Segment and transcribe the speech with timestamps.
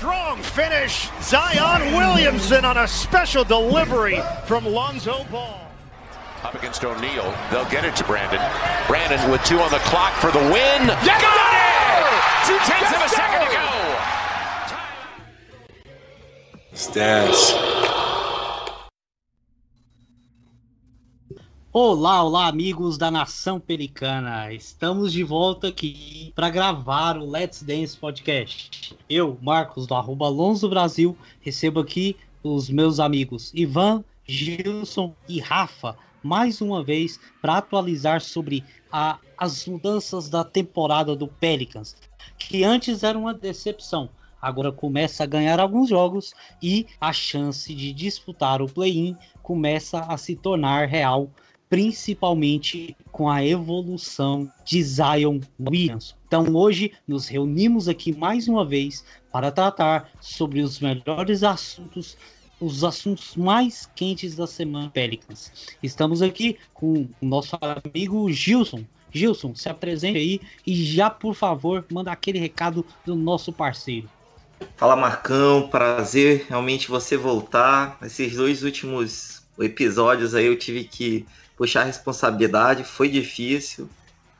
[0.00, 1.10] Strong finish.
[1.20, 5.70] Zion Williamson on a special delivery from Lonzo Ball.
[6.42, 7.36] Up against O'Neal.
[7.50, 8.40] They'll get it to Brandon.
[8.86, 10.88] Brandon with two on the clock for the win.
[11.04, 12.48] Yes, Got it!
[12.48, 13.66] Two tenths of a second to go.
[16.72, 17.69] Stats.
[21.72, 24.52] Olá, olá, amigos da Nação Pelicana.
[24.52, 28.98] Estamos de volta aqui para gravar o Let's Dance Podcast.
[29.08, 35.96] Eu, Marcos, do arroba Alonso Brasil, recebo aqui os meus amigos Ivan, Gilson e Rafa,
[36.24, 41.94] mais uma vez, para atualizar sobre a, as mudanças da temporada do Pelicans,
[42.36, 44.10] que antes era uma decepção.
[44.42, 50.16] Agora começa a ganhar alguns jogos e a chance de disputar o play-in começa a
[50.16, 51.30] se tornar real
[51.70, 56.16] principalmente com a evolução de Zion Williams.
[56.26, 62.16] Então hoje nos reunimos aqui mais uma vez para tratar sobre os melhores assuntos,
[62.60, 65.76] os assuntos mais quentes da semana Pelicans.
[65.80, 68.84] Estamos aqui com o nosso amigo Gilson.
[69.12, 74.10] Gilson, se apresente aí e já por favor manda aquele recado do nosso parceiro.
[74.76, 77.96] Fala Marcão, prazer realmente você voltar.
[78.02, 81.26] Esses dois últimos episódios aí eu tive que
[81.60, 83.86] puxar a responsabilidade, foi difícil,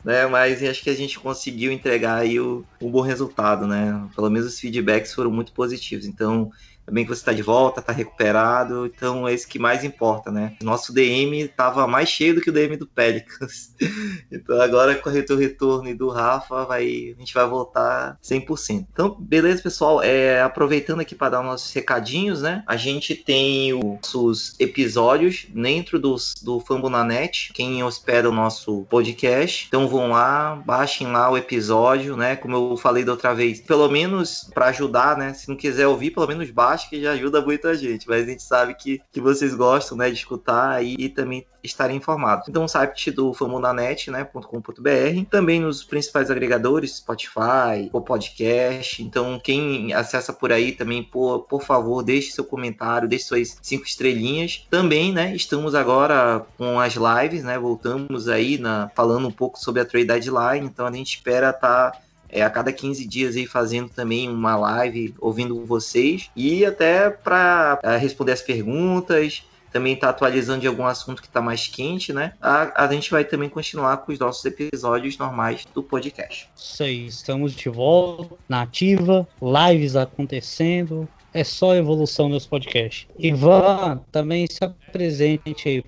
[0.02, 0.26] né?
[0.26, 4.08] Mas acho que a gente conseguiu entregar aí o, um bom resultado, né?
[4.16, 6.06] Pelo menos os feedbacks foram muito positivos.
[6.06, 6.50] Então,
[6.91, 10.56] também que você está de volta, está recuperado, então é isso que mais importa, né?
[10.60, 13.74] Nosso DM estava mais cheio do que o DM do Pelicans.
[14.30, 18.86] então agora com o retorno e do Rafa, vai, a gente vai voltar 100%.
[18.92, 20.02] Então, beleza, pessoal?
[20.02, 22.64] É, aproveitando aqui para dar nossos recadinhos, né?
[22.66, 29.66] A gente tem os nossos episódios dentro dos, do Fambonanet, quem hospeda o nosso podcast.
[29.69, 32.34] Então vão lá, baixem lá o episódio, né?
[32.34, 35.32] Como eu falei da outra vez, pelo menos para ajudar, né?
[35.34, 38.30] Se não quiser ouvir, pelo menos baixe que já ajuda muito a gente, mas a
[38.30, 42.48] gente sabe que, que vocês gostam, né, de escutar e, e também estarem informados.
[42.48, 49.02] Então, o site do famunanet, né, .com.br, também nos principais agregadores, Spotify, o podcast.
[49.02, 53.84] Então, quem acessa por aí também, por, por favor, deixe seu comentário, deixe suas cinco
[53.84, 54.66] estrelinhas.
[54.70, 59.82] Também, né, estamos agora com as lives, né, voltamos aí na, falando um pouco sobre
[59.82, 62.00] a trade deadline, então a gente espera estar tá
[62.32, 67.78] é, a cada 15 dias aí fazendo também uma live, ouvindo vocês e até para
[67.82, 69.42] é, responder as perguntas,
[69.72, 72.32] também tá atualizando de algum assunto que está mais quente, né?
[72.40, 76.48] A, a gente vai também continuar com os nossos episódios normais do podcast.
[76.56, 83.06] Isso aí, estamos de volta na ativa, lives acontecendo, é só evolução nos podcasts.
[83.19, 85.84] Ivan, também se apresente aí.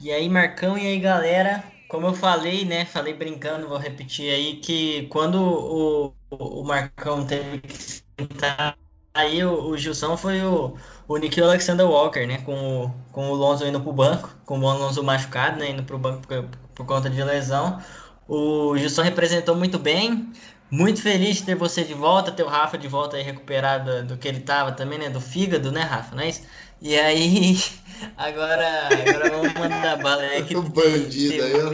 [0.00, 1.62] E aí, Marcão, e aí, galera?
[1.90, 2.84] Como eu falei, né?
[2.86, 8.78] Falei brincando, vou repetir aí, que quando o, o Marcão teve que sentar,
[9.12, 10.76] aí o, o Gilson foi o,
[11.08, 12.38] o Nikhil Alexander Walker, né?
[12.42, 15.70] Com o, com o Lonzo indo pro banco, com o Lonzo machucado, né?
[15.70, 17.82] Indo pro banco por, por conta de lesão.
[18.28, 20.32] O Gilson representou muito bem.
[20.70, 24.16] Muito feliz de ter você de volta, ter o Rafa de volta aí recuperado do
[24.16, 25.10] que ele tava também, né?
[25.10, 26.14] Do fígado, né, Rafa?
[26.14, 26.42] Não é isso?
[26.82, 27.56] E aí,
[28.16, 30.44] agora, agora vamos mandar bala aí.
[30.44, 31.70] Que o bandido aí, ó.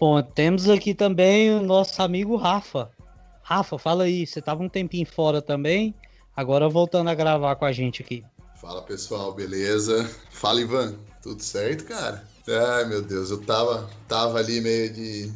[0.00, 2.90] Bom, temos aqui também o nosso amigo Rafa.
[3.42, 5.94] Rafa, fala aí, você tava um tempinho fora também,
[6.34, 8.24] agora voltando a gravar com a gente aqui.
[8.58, 10.10] Fala pessoal, beleza?
[10.30, 12.26] Fala Ivan, tudo certo, cara?
[12.48, 15.30] Ai meu Deus, eu tava, tava ali meio de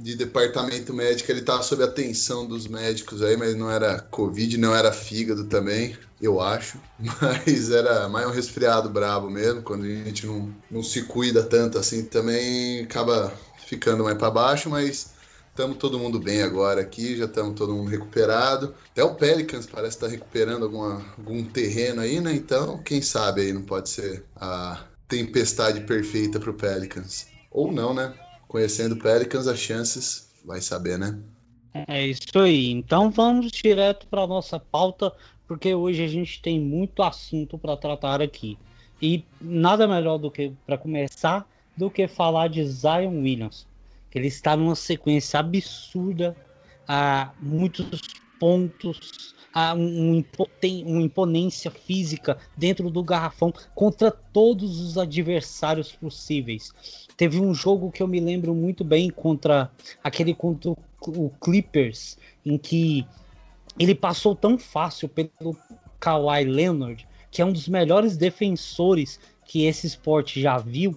[0.00, 4.74] de departamento médico, ele tava sob atenção dos médicos aí, mas não era Covid, não
[4.74, 6.78] era fígado também, eu acho.
[6.98, 11.78] Mas era mais um resfriado brabo mesmo, quando a gente não, não se cuida tanto
[11.78, 13.32] assim, também acaba
[13.66, 15.12] ficando mais para baixo, mas
[15.48, 18.74] estamos todo mundo bem agora aqui, já estamos todo mundo recuperado.
[18.90, 22.34] Até o Pelicans parece estar tá recuperando alguma, algum terreno aí, né?
[22.34, 27.26] Então, quem sabe aí não pode ser a tempestade perfeita para o Pelicans.
[27.50, 28.12] Ou não, né?
[28.50, 31.16] Conhecendo Pelicans, as chances, vai saber, né?
[31.86, 32.68] É isso aí.
[32.68, 35.12] Então vamos direto para nossa pauta,
[35.46, 38.58] porque hoje a gente tem muito assunto para tratar aqui.
[39.00, 43.68] E nada melhor do que para começar do que falar de Zion Williams,
[44.10, 46.36] que ele está numa sequência absurda,
[46.88, 48.00] a muitos
[48.40, 56.72] pontos, a um, impoten, uma imponência física dentro do garrafão contra todos os adversários possíveis.
[57.16, 59.70] Teve um jogo que eu me lembro muito bem contra
[60.02, 63.06] aquele contra o Clippers, em que
[63.78, 65.56] ele passou tão fácil pelo
[65.98, 70.94] Kawhi Leonard, que é um dos melhores defensores que esse esporte já viu.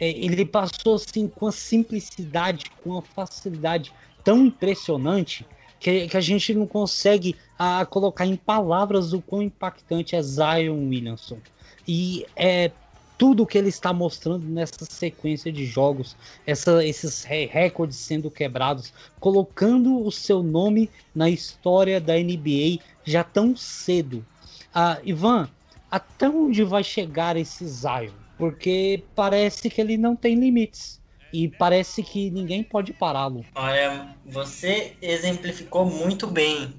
[0.00, 3.92] É, ele passou assim com a simplicidade, com a facilidade
[4.24, 5.46] tão impressionante
[5.84, 10.88] que, que a gente não consegue a, colocar em palavras o quão impactante é Zion
[10.88, 11.36] Williamson.
[11.86, 12.70] E é
[13.18, 16.16] tudo que ele está mostrando nessa sequência de jogos,
[16.46, 23.54] essa, esses recordes sendo quebrados, colocando o seu nome na história da NBA já tão
[23.54, 24.24] cedo.
[24.74, 25.50] Ah, Ivan,
[25.90, 28.14] até onde vai chegar esse Zion?
[28.38, 30.98] Porque parece que ele não tem limites.
[31.34, 33.44] E parece que ninguém pode pará-lo.
[33.56, 36.72] Olha, você exemplificou muito bem.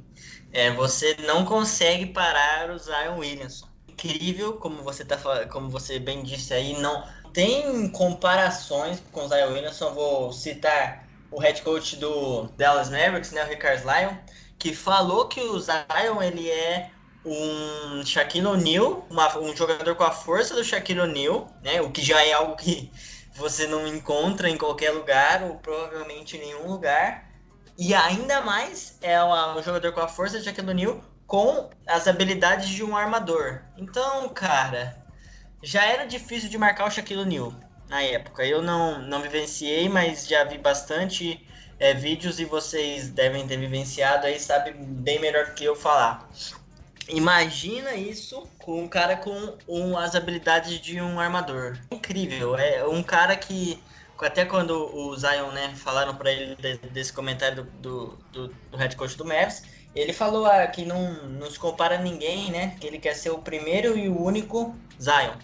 [0.53, 5.17] É, você não consegue parar o Zion Williamson incrível, como você tá
[5.47, 7.03] como você bem disse aí, não
[7.33, 9.93] tem comparações com o Zion Williamson.
[9.93, 14.15] Vou citar o head coach do Dallas Mavericks, né, o Rickard Lyon,
[14.57, 16.91] que falou que o Zion ele é
[17.25, 19.05] um Shaquille O'Neal,
[19.41, 22.89] um jogador com a força do Shaquille O'Neal, né, o que já é algo que
[23.35, 27.29] você não encontra em qualquer lugar ou provavelmente em nenhum lugar.
[27.77, 32.69] E ainda mais é um jogador com a força do Shaquille O'Neal com as habilidades
[32.69, 33.61] de um armador.
[33.77, 35.05] Então, cara,
[35.61, 37.53] já era difícil de marcar o Shaquille O'Neal
[37.89, 38.45] na época.
[38.45, 41.45] Eu não, não vivenciei, mas já vi bastante
[41.77, 46.29] é, vídeos e vocês devem ter vivenciado aí, sabe bem melhor do que eu falar.
[47.07, 51.77] Imagina isso com um cara com um, as habilidades de um armador.
[51.91, 53.79] Incrível, é um cara que
[54.19, 56.55] até quando o Zion, né, falaram para ele
[56.91, 59.63] desse comentário do, do, do head coach do Mavs,
[59.95, 62.75] ele falou ah, que não, não se compara a ninguém, né?
[62.79, 65.35] Que ele quer ser o primeiro e o único Zion.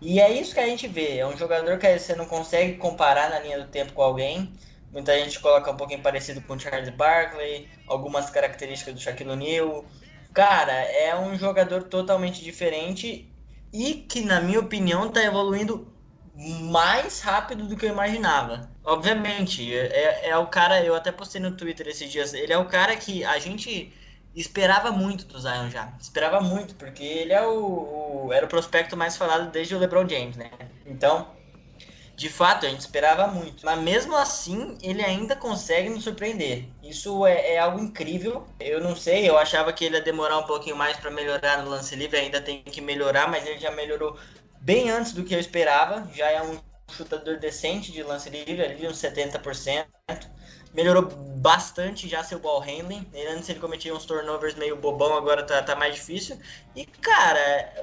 [0.00, 1.18] E é isso que a gente vê.
[1.18, 4.52] É um jogador que você não consegue comparar na linha do tempo com alguém.
[4.90, 9.84] Muita gente coloca um pouquinho parecido com o Charles Barkley, algumas características do Shaquille O'Neal.
[10.32, 13.30] Cara, é um jogador totalmente diferente
[13.72, 15.92] e que, na minha opinião, está evoluindo
[16.34, 18.70] mais rápido do que eu imaginava.
[18.84, 22.66] Obviamente, é, é o cara, eu até postei no Twitter esses dias, ele é o
[22.66, 23.92] cara que a gente
[24.34, 25.92] esperava muito do Zion já.
[26.00, 30.08] Esperava muito, porque ele é o, o, era o prospecto mais falado desde o LeBron
[30.08, 30.50] James, né?
[30.86, 31.28] Então,
[32.22, 33.66] de fato, a gente esperava muito.
[33.66, 36.68] Mas mesmo assim, ele ainda consegue nos surpreender.
[36.80, 38.46] Isso é, é algo incrível.
[38.60, 41.68] Eu não sei, eu achava que ele ia demorar um pouquinho mais para melhorar no
[41.68, 44.16] lance livre, ainda tem que melhorar, mas ele já melhorou
[44.60, 46.08] bem antes do que eu esperava.
[46.14, 46.60] Já é um
[46.92, 49.84] chutador decente de lance livre, ali uns 70%.
[50.72, 53.04] Melhorou bastante já seu ball handling.
[53.34, 56.38] Antes ele cometia uns turnovers meio bobão, agora tá, tá mais difícil.
[56.76, 57.74] E, cara,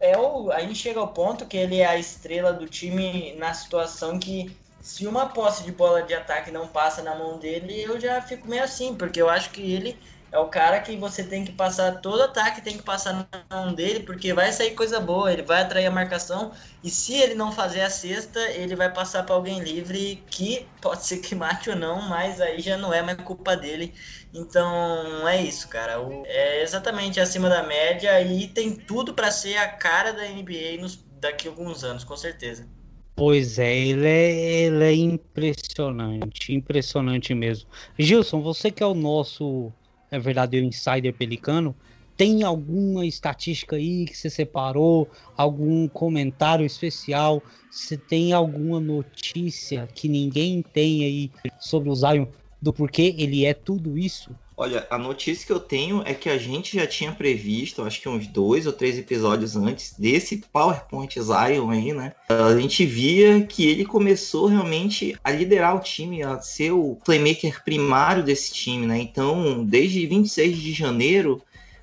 [0.00, 3.54] é o, a gente chega ao ponto que ele é a estrela do time na
[3.54, 7.98] situação que se uma posse de bola de ataque não passa na mão dele, eu
[8.00, 9.98] já fico meio assim, porque eu acho que ele
[10.32, 13.74] é o cara que você tem que passar todo ataque, tem que passar na mão
[13.74, 16.52] dele, porque vai sair coisa boa, ele vai atrair a marcação,
[16.82, 21.04] e se ele não fazer a cesta, ele vai passar para alguém livre, que pode
[21.06, 23.94] ser que mate ou não, mas aí já não é mais culpa dele.
[24.34, 25.94] Então é isso, cara.
[26.26, 30.96] É exatamente acima da média e tem tudo para ser a cara da NBA nos,
[31.20, 32.68] daqui a alguns anos, com certeza.
[33.14, 34.32] Pois é, ele é,
[34.66, 37.66] ele é impressionante, impressionante mesmo.
[37.98, 39.72] Gilson, você que é o nosso
[40.10, 41.74] é verdadeiro insider pelicano,
[42.16, 47.44] tem alguma estatística aí que você separou, algum comentário especial?
[47.70, 52.26] Se tem alguma notícia que ninguém tem aí sobre o Zion,
[52.60, 54.34] do porquê ele é tudo isso?
[54.58, 58.08] Olha, a notícia que eu tenho é que a gente já tinha previsto, acho que
[58.08, 62.14] uns dois ou três episódios antes desse PowerPoint Zion aí, né?
[62.30, 67.62] A gente via que ele começou realmente a liderar o time, a ser o playmaker
[67.62, 68.98] primário desse time, né?
[68.98, 71.42] Então, desde 26 de janeiro,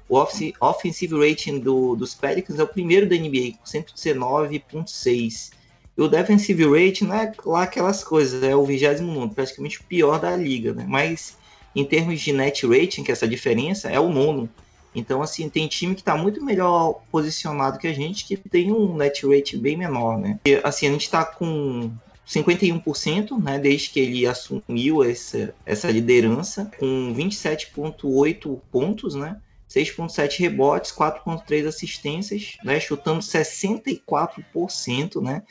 [0.09, 0.17] o
[0.59, 5.51] offensive rating do, dos Pelicans é o primeiro da NBA, com 119.6.
[5.95, 10.19] E o defensive rating não é lá aquelas coisas, é o 29, praticamente o pior
[10.19, 10.87] da liga, né?
[10.87, 11.37] Mas
[11.75, 14.49] em termos de net rating, que é essa diferença, é o nono.
[14.95, 18.95] Então, assim, tem time que está muito melhor posicionado que a gente, que tem um
[18.95, 20.39] net rating bem menor, né?
[20.45, 21.91] E, assim, a gente está com
[22.27, 29.37] 51%, né, desde que ele assumiu essa, essa liderança, com 27,8 pontos, né?
[29.69, 35.41] 6,7 rebotes, 4,3 assistências, né, chutando 64%, né?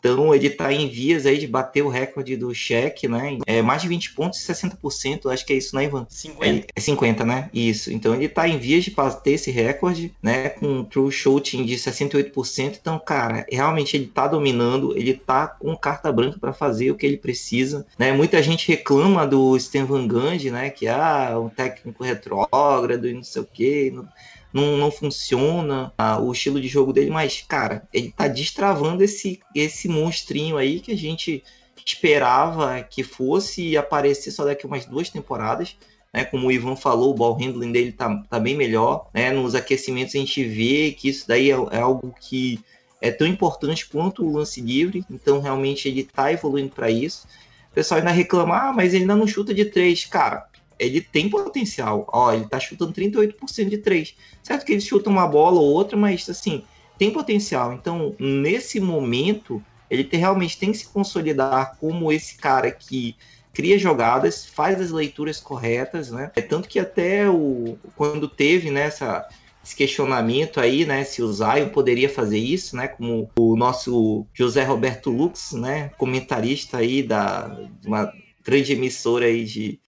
[0.00, 3.38] Então ele está em vias aí de bater o recorde do cheque, né?
[3.46, 6.06] É mais de 20 pontos e 60%, acho que é isso, né, Ivan?
[6.08, 6.66] 50.
[6.74, 7.50] É, 50, né?
[7.52, 7.92] Isso.
[7.92, 10.48] Então ele está em vias de bater esse recorde, né?
[10.48, 12.78] Com um true shooting de 68%.
[12.80, 17.04] Então, cara, realmente ele está dominando, ele está com carta branca para fazer o que
[17.04, 18.12] ele precisa, né?
[18.12, 20.70] Muita gente reclama do Stan Van Gundy, né?
[20.70, 23.92] Que ah, um técnico retrógrado e não sei o quê.
[23.94, 24.08] Não
[24.52, 29.40] não, não funciona ah, o estilo de jogo dele, mas, cara, ele tá destravando esse,
[29.54, 31.42] esse monstrinho aí que a gente
[31.84, 35.76] esperava que fosse aparecer só daqui umas duas temporadas.
[36.12, 39.08] Né, como o Ivan falou, o ball handling dele tá, tá bem melhor.
[39.14, 42.58] Né, nos aquecimentos a gente vê que isso daí é, é algo que
[43.00, 45.04] é tão importante quanto o lance livre.
[45.08, 47.26] Então, realmente, ele tá evoluindo para isso.
[47.70, 50.04] O pessoal ainda reclama, ah, mas ele ainda não chuta de três.
[50.04, 50.48] Cara,
[50.80, 52.08] ele tem potencial.
[52.12, 54.16] Ó, ele tá chutando 38% de três.
[54.42, 56.64] Certo que ele chuta uma bola ou outra, mas assim,
[56.98, 57.72] tem potencial.
[57.74, 63.14] Então, nesse momento, ele realmente tem que se consolidar como esse cara que
[63.52, 66.30] cria jogadas, faz as leituras corretas, né?
[66.36, 68.88] É tanto que até o quando teve né,
[69.62, 74.62] esse questionamento aí, né, se o Zion poderia fazer isso, né, como o nosso José
[74.62, 79.80] Roberto Lux, né, comentarista aí da uma grande emissora aí de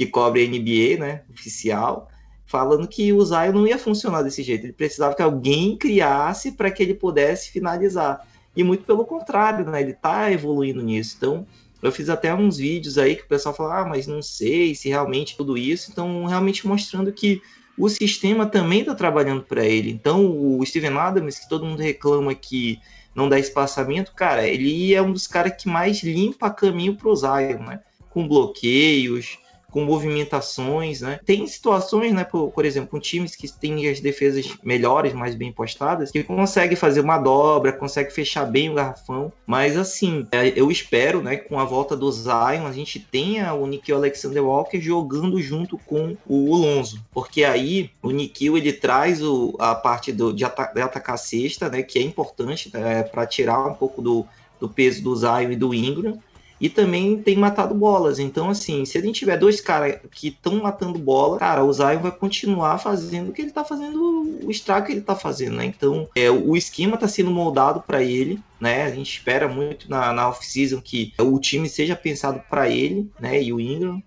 [0.00, 2.08] que cobre a NBA, né, oficial,
[2.46, 6.70] falando que o Zion não ia funcionar desse jeito, ele precisava que alguém criasse para
[6.70, 8.26] que ele pudesse finalizar.
[8.56, 9.82] E muito pelo contrário, né?
[9.82, 11.16] Ele tá evoluindo nisso.
[11.18, 11.46] Então,
[11.82, 14.88] eu fiz até uns vídeos aí que o pessoal fala, ah, mas não sei se
[14.88, 15.90] realmente tudo isso.
[15.92, 17.42] Então, realmente mostrando que
[17.76, 19.90] o sistema também está trabalhando para ele.
[19.90, 22.80] Então, o Steven Adams, que todo mundo reclama que
[23.14, 27.14] não dá espaçamento, cara, ele é um dos caras que mais limpa caminho para o
[27.14, 27.80] Zion, né?
[28.08, 29.38] Com bloqueios,
[29.70, 31.20] com movimentações, né?
[31.24, 35.52] Tem situações, né, por, por exemplo, com times que têm as defesas melhores, mais bem
[35.52, 40.70] postadas, que consegue fazer uma dobra, consegue fechar bem o garrafão, mas assim, é, eu
[40.70, 45.40] espero, né, com a volta do Zion, a gente tenha o Nikhil Alexander Walker jogando
[45.40, 50.44] junto com o Lonzo, porque aí o Nikhil ele traz o, a parte do, de,
[50.44, 54.26] ata de atacar a cesta, né, que é importante né, para tirar um pouco do,
[54.58, 56.18] do peso do Zion e do Ingram,
[56.60, 58.18] e também tem matado bolas.
[58.18, 62.00] Então, assim, se a gente tiver dois caras que estão matando bola, cara, o Zion
[62.00, 65.64] vai continuar fazendo o que ele tá fazendo, o estrago que ele tá fazendo, né?
[65.64, 68.82] Então, é, o esquema tá sendo moldado para ele, né?
[68.82, 73.42] A gente espera muito na, na off-season que o time seja pensado para ele, né?
[73.42, 74.02] E o Ingram,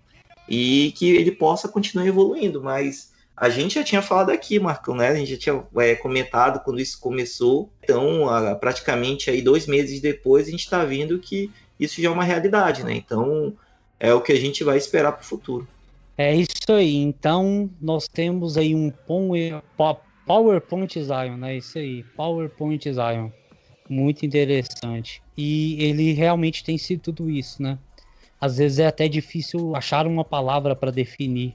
[0.48, 3.12] e que ele possa continuar evoluindo, mas.
[3.36, 5.08] A gente já tinha falado aqui, Marcão, né?
[5.08, 7.68] A gente já tinha é, comentado quando isso começou.
[7.82, 12.12] Então, a, praticamente aí dois meses depois, a gente está vendo que isso já é
[12.12, 12.94] uma realidade, né?
[12.94, 13.52] Então
[13.98, 15.66] é o que a gente vai esperar para o futuro.
[16.16, 16.96] É isso aí.
[16.96, 18.92] Então nós temos aí um
[20.26, 21.56] PowerPoint Zion, né?
[21.56, 23.30] Isso aí, PowerPoint Zion.
[23.88, 25.22] Muito interessante.
[25.36, 27.78] E ele realmente tem sido tudo isso, né?
[28.40, 31.54] Às vezes é até difícil achar uma palavra para definir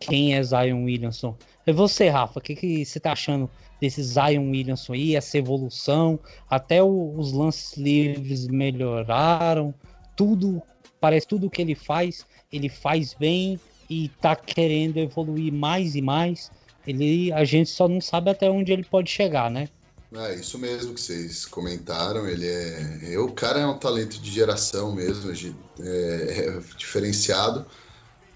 [0.00, 1.36] quem é Zion Williamson.
[1.66, 3.48] E você, Rafa, o que, que você tá achando
[3.80, 6.18] desse Zion Williamson aí, essa evolução?
[6.50, 9.72] Até o, os lances livres melhoraram,
[10.16, 10.60] tudo,
[11.00, 16.50] parece tudo que ele faz, ele faz bem e tá querendo evoluir mais e mais.
[16.86, 19.68] Ele, a gente só não sabe até onde ele pode chegar, né?
[20.14, 22.28] É isso mesmo que vocês comentaram.
[22.28, 25.32] Ele é, o cara é um talento de geração mesmo,
[25.80, 27.64] é, é diferenciado.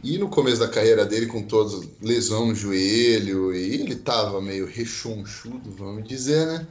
[0.03, 4.67] E no começo da carreira dele, com toda lesão no joelho, e ele tava meio
[4.67, 6.67] rechonchudo, vamos dizer, né?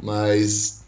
[0.00, 0.84] Mas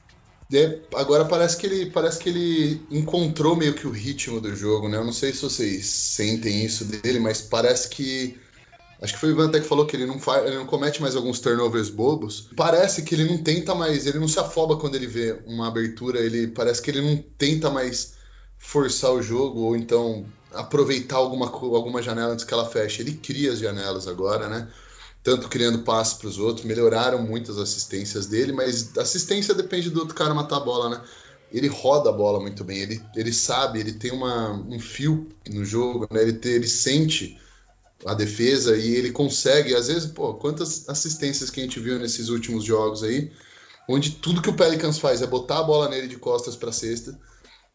[0.52, 4.88] é, agora parece que ele parece que ele encontrou meio que o ritmo do jogo,
[4.88, 4.98] né?
[4.98, 8.38] Eu não sei se vocês sentem isso dele, mas parece que
[9.04, 11.02] Acho que foi o Ivan até que falou que ele não, faz, ele não comete
[11.02, 12.48] mais alguns turnovers bobos.
[12.56, 16.20] Parece que ele não tenta mais, ele não se afoba quando ele vê uma abertura,
[16.20, 18.14] ele parece que ele não tenta mais
[18.56, 20.24] forçar o jogo ou então
[20.54, 23.02] aproveitar alguma, alguma janela antes que ela feche.
[23.02, 24.68] Ele cria as janelas agora, né?
[25.22, 30.00] Tanto criando passes para os outros, melhoraram muito as assistências dele, mas assistência depende do
[30.00, 31.02] outro cara matar a bola, né?
[31.50, 35.64] Ele roda a bola muito bem, ele, ele sabe, ele tem uma, um fio no
[35.64, 36.22] jogo, né?
[36.22, 37.38] Ele, ele sente
[38.04, 42.28] a defesa e ele consegue, às vezes, pô, quantas assistências que a gente viu nesses
[42.28, 43.32] últimos jogos aí,
[43.88, 47.18] onde tudo que o Pelicans faz é botar a bola nele de costas para cesta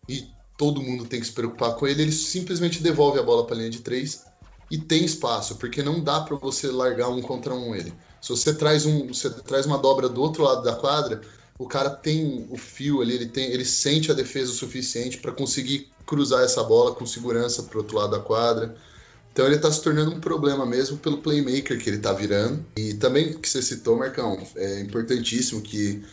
[0.08, 0.28] e
[0.60, 3.60] todo mundo tem que se preocupar com ele, ele simplesmente devolve a bola para a
[3.60, 4.26] linha de três
[4.70, 7.94] e tem espaço, porque não dá para você largar um contra um ele.
[8.22, 11.22] Se você traz um, você traz uma dobra do outro lado da quadra,
[11.58, 15.32] o cara tem o fio ali, ele tem, ele sente a defesa o suficiente para
[15.32, 18.76] conseguir cruzar essa bola com segurança para outro lado da quadra.
[19.32, 22.66] Então ele está se tornando um problema mesmo pelo playmaker que ele está virando.
[22.76, 26.04] E também que você citou, Marcão, é importantíssimo que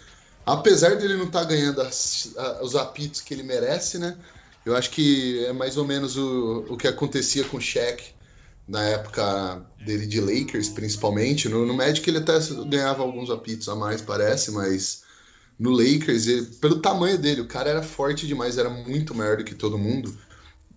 [0.45, 4.17] apesar dele não estar tá ganhando as, a, os apitos que ele merece, né?
[4.67, 8.03] Eu acho que é mais ou menos o, o que acontecia com o Shaq
[8.67, 11.49] na época dele de Lakers, principalmente.
[11.49, 12.37] No, no Magic ele até
[12.69, 15.05] ganhava alguns apitos a mais, parece, mas
[15.57, 19.45] no Lakers, ele, pelo tamanho dele, o cara era forte demais, era muito maior do
[19.45, 20.13] que todo mundo.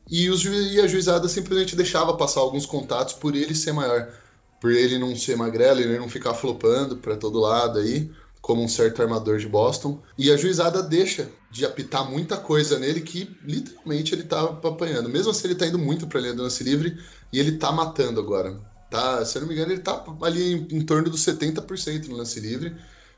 [0.07, 4.13] E, os, e a juizada simplesmente deixava passar alguns contatos por ele ser maior.
[4.61, 8.11] Por ele não ser magrelo, ele não ficar flopando para todo lado aí.
[8.41, 10.01] Como um certo armador de Boston.
[10.17, 15.09] E a juizada deixa de apitar muita coisa nele que literalmente ele tá apanhando.
[15.09, 16.97] Mesmo assim, ele tá indo muito pra linha do lance livre
[17.31, 18.59] e ele tá matando agora.
[18.89, 22.17] Tá, se eu não me engano, ele tá ali em, em torno dos 70% no
[22.17, 22.75] lance livre,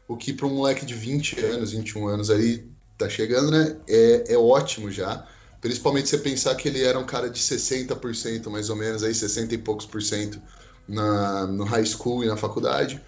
[0.08, 2.66] o que para um moleque de 20 anos, 21 anos aí,
[2.98, 3.78] tá chegando, né?
[3.88, 5.26] É, é ótimo já.
[5.62, 9.14] Principalmente se você pensar que ele era um cara de 60% mais ou menos, aí
[9.14, 10.42] 60 e poucos por cento
[10.88, 13.02] na, no high school e na faculdade.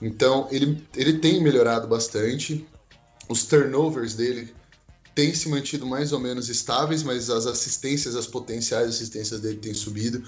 [0.00, 2.66] Então ele, ele tem melhorado bastante.
[3.28, 4.54] Os turnovers dele
[5.14, 9.74] têm se mantido mais ou menos estáveis, mas as assistências, as potenciais assistências dele têm
[9.74, 10.22] subido.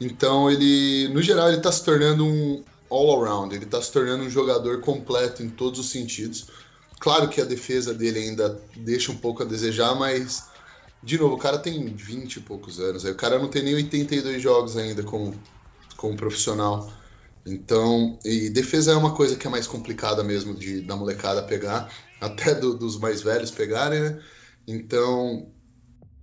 [0.00, 3.54] Então ele, no geral, ele está se tornando um all-around.
[3.54, 6.46] Ele está se tornando um jogador completo em todos os sentidos.
[6.98, 10.44] Claro que a defesa dele ainda deixa um pouco a desejar, mas
[11.04, 13.04] de novo, o cara tem 20 e poucos anos.
[13.04, 15.38] Aí o cara não tem nem 82 jogos ainda como,
[15.98, 16.90] como profissional.
[17.46, 21.92] Então, e defesa é uma coisa que é mais complicada mesmo de da molecada pegar,
[22.20, 24.22] até do, dos mais velhos pegarem, né?
[24.66, 25.46] Então,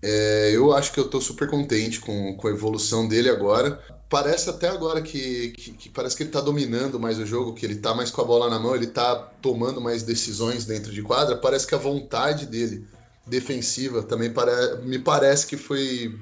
[0.01, 3.79] é, eu acho que eu tô super contente com, com a evolução dele agora.
[4.09, 7.65] Parece até agora que, que, que, parece que ele tá dominando mais o jogo, que
[7.65, 11.01] ele tá mais com a bola na mão, ele tá tomando mais decisões dentro de
[11.01, 11.37] quadra.
[11.37, 12.85] Parece que a vontade dele
[13.25, 16.19] defensiva também pare, me parece que foi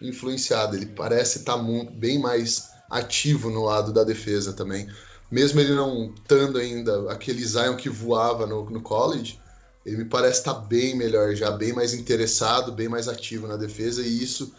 [0.00, 0.76] influenciada.
[0.76, 4.88] Ele parece estar tá bem mais ativo no lado da defesa também.
[5.30, 9.40] Mesmo ele não estando ainda aquele Zion que voava no, no college,
[9.84, 13.56] ele me parece estar tá bem melhor já, bem mais interessado, bem mais ativo na
[13.56, 14.54] defesa, e isso,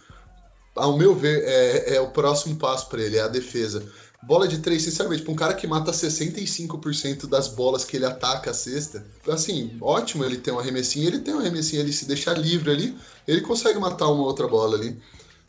[0.76, 3.84] ao meu ver, é, é o próximo passo para ele, é a defesa.
[4.22, 8.52] Bola de três, sinceramente, para um cara que mata 65% das bolas que ele ataca
[8.52, 12.38] a cesta, assim, ótimo ele tem um arremessinho, ele tem um arremessinho, ele se deixar
[12.38, 15.00] livre ali, ele consegue matar uma outra bola ali.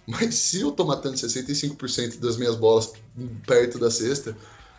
[0.07, 2.93] Mas se eu tô matando 65% das minhas bolas
[3.47, 4.37] perto da cesta,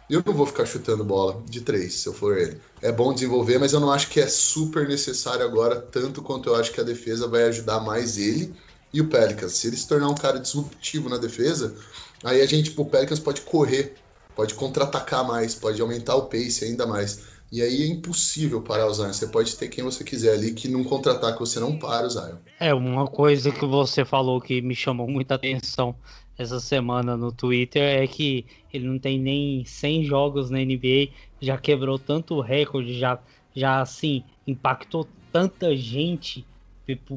[0.10, 2.62] eu não vou ficar chutando bola de três, se eu for ele.
[2.82, 6.56] É bom desenvolver, mas eu não acho que é super necessário agora, tanto quanto eu
[6.56, 8.56] acho que a defesa vai ajudar mais ele
[8.94, 9.54] e o Pelicans.
[9.54, 11.76] Se ele se tornar um cara disruptivo na defesa,
[12.24, 14.02] aí a gente, tipo, o Pelicans pode correr,
[14.34, 17.20] pode contra-atacar mais, pode aumentar o pace ainda mais.
[17.52, 19.14] E aí é impossível parar o Zion.
[19.14, 22.36] Você pode ter quem você quiser ali, que num contra-ataque você não para o Zion.
[22.60, 25.96] É, uma coisa que você falou que me chamou muita atenção
[26.38, 31.10] essa semana no Twitter é que ele não tem nem 100 jogos na NBA,
[31.42, 33.20] já quebrou tanto recorde, já,
[33.56, 36.46] já assim, impactou tanta gente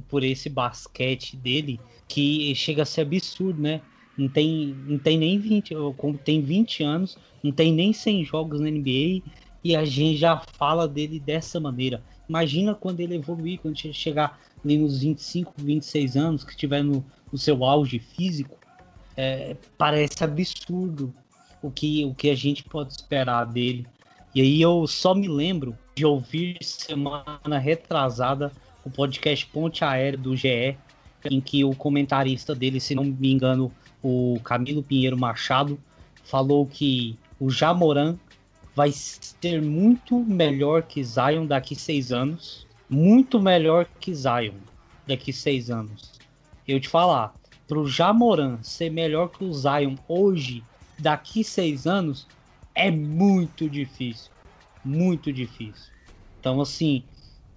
[0.09, 3.81] por, esse basquete dele que chega a ser absurdo, né?
[4.17, 5.75] Não tem, não tem nem 20,
[6.25, 9.23] tem 20 anos, não tem nem 100 jogos na NBA
[9.63, 12.03] e a gente já fala dele dessa maneira.
[12.29, 17.05] Imagina quando ele evoluir, quando ele chegar ali nos 25, 26 anos, que estiver no,
[17.31, 18.59] no, seu auge físico,
[19.17, 21.13] é, parece absurdo
[21.63, 23.87] o que, o que a gente pode esperar dele.
[24.35, 28.53] E aí eu só me lembro de ouvir semana retrasada
[28.85, 30.77] o podcast Ponte Aérea do GE,
[31.25, 33.71] em que o comentarista dele, se não me engano,
[34.03, 35.79] o Camilo Pinheiro Machado,
[36.25, 38.17] falou que o Jamoran
[38.81, 42.67] vai ser muito melhor que Zion daqui seis anos.
[42.89, 44.55] Muito melhor que Zion
[45.07, 46.13] daqui seis anos.
[46.67, 47.37] Eu te falar,
[47.69, 50.65] pro Jamoran ser melhor que o Zion hoje,
[50.99, 52.27] daqui seis anos,
[52.75, 54.31] é muito difícil.
[54.83, 55.93] Muito difícil.
[56.41, 57.05] Então, assim,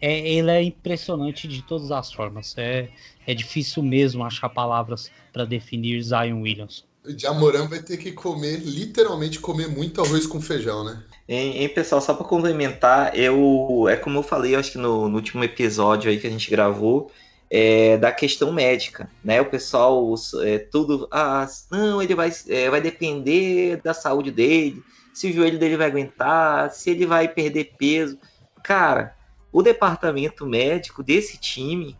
[0.02, 2.54] é, ele é impressionante de todas as formas.
[2.58, 2.90] É,
[3.26, 6.84] é difícil mesmo achar palavras para definir Zion Williamson.
[7.06, 11.02] O Jamoran vai ter que comer, literalmente comer muito arroz com feijão, né?
[11.28, 15.44] Em, pessoal, só para complementar, eu é como eu falei, acho que no, no, último
[15.44, 17.10] episódio aí que a gente gravou,
[17.50, 19.40] é, da questão médica, né?
[19.40, 24.84] O pessoal é, tudo, ah, não, ele vai, é, vai depender da saúde dele,
[25.14, 28.18] se o joelho dele vai aguentar, se ele vai perder peso.
[28.64, 29.16] Cara,
[29.52, 31.96] o departamento médico desse time,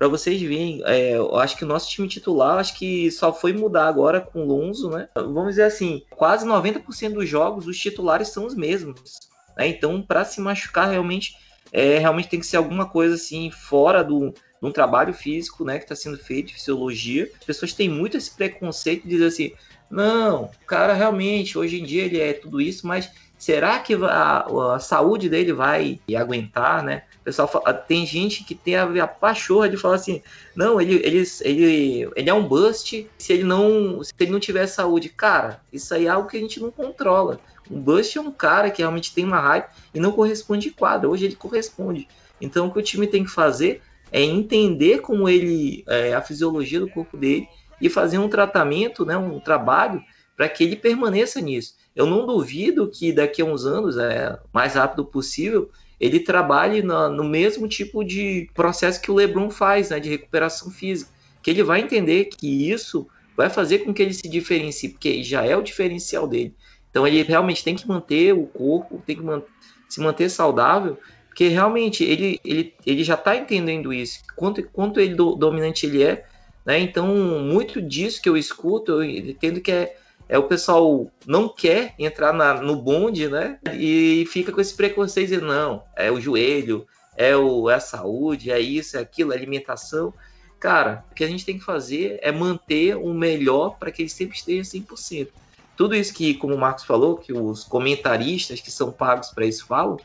[0.00, 3.52] para vocês verem, é, eu acho que o nosso time titular, acho que só foi
[3.52, 5.06] mudar agora com o Lonzo, né?
[5.14, 9.20] Vamos dizer assim, quase 90% dos jogos, os titulares são os mesmos.
[9.58, 9.68] Né?
[9.68, 11.36] Então, para se machucar, realmente,
[11.70, 14.32] é, realmente tem que ser alguma coisa assim, fora do,
[14.62, 17.30] um trabalho físico, né, que está sendo feito, de fisiologia.
[17.38, 19.52] As pessoas têm muito esse preconceito de dizer assim,
[19.90, 24.78] não, cara realmente, hoje em dia ele é tudo isso, mas será que a, a
[24.78, 27.02] saúde dele vai aguentar, né?
[27.22, 30.22] Pessoal fala, tem gente que tem a, a pachorra de falar assim,
[30.56, 34.66] não, ele, ele, ele, ele é um bust se ele não se ele não tiver
[34.66, 35.10] saúde.
[35.10, 37.38] Cara, isso aí é algo que a gente não controla.
[37.70, 41.08] Um bust é um cara que realmente tem uma raiva e não corresponde de quadra.
[41.08, 42.08] Hoje ele corresponde.
[42.40, 46.80] Então o que o time tem que fazer é entender como ele, é, a fisiologia
[46.80, 47.46] do corpo dele
[47.80, 50.02] e fazer um tratamento, né, um trabalho
[50.36, 51.74] para que ele permaneça nisso.
[51.94, 57.22] eu não duvido que daqui a uns anos, é mais rápido possível, ele trabalhe no,
[57.22, 61.80] mesmo tipo de processo que o LeBron faz, né, de recuperação física, que ele vai
[61.80, 66.26] entender que isso vai fazer com que ele se diferencie, porque já é o diferencial
[66.26, 66.54] dele.
[66.90, 69.42] Então ele realmente tem que manter o corpo, tem que man
[69.88, 75.14] se manter saudável, porque realmente ele, ele, ele já está entendendo isso, quanto, quanto ele
[75.14, 76.24] do, dominante ele é,
[76.64, 76.78] né?
[76.78, 77.08] Então,
[77.40, 79.96] muito disso que eu escuto, eu entendo que é,
[80.30, 83.58] é o pessoal não quer entrar na, no bonde, né?
[83.74, 88.52] E fica com esse preconceito de não, é o joelho, é, o, é a saúde,
[88.52, 90.14] é isso, é aquilo, é alimentação.
[90.60, 94.08] Cara, o que a gente tem que fazer é manter o melhor para que ele
[94.08, 95.28] sempre esteja 100%.
[95.76, 99.66] Tudo isso que, como o Marcos falou, que os comentaristas que são pagos para isso
[99.66, 99.98] falam,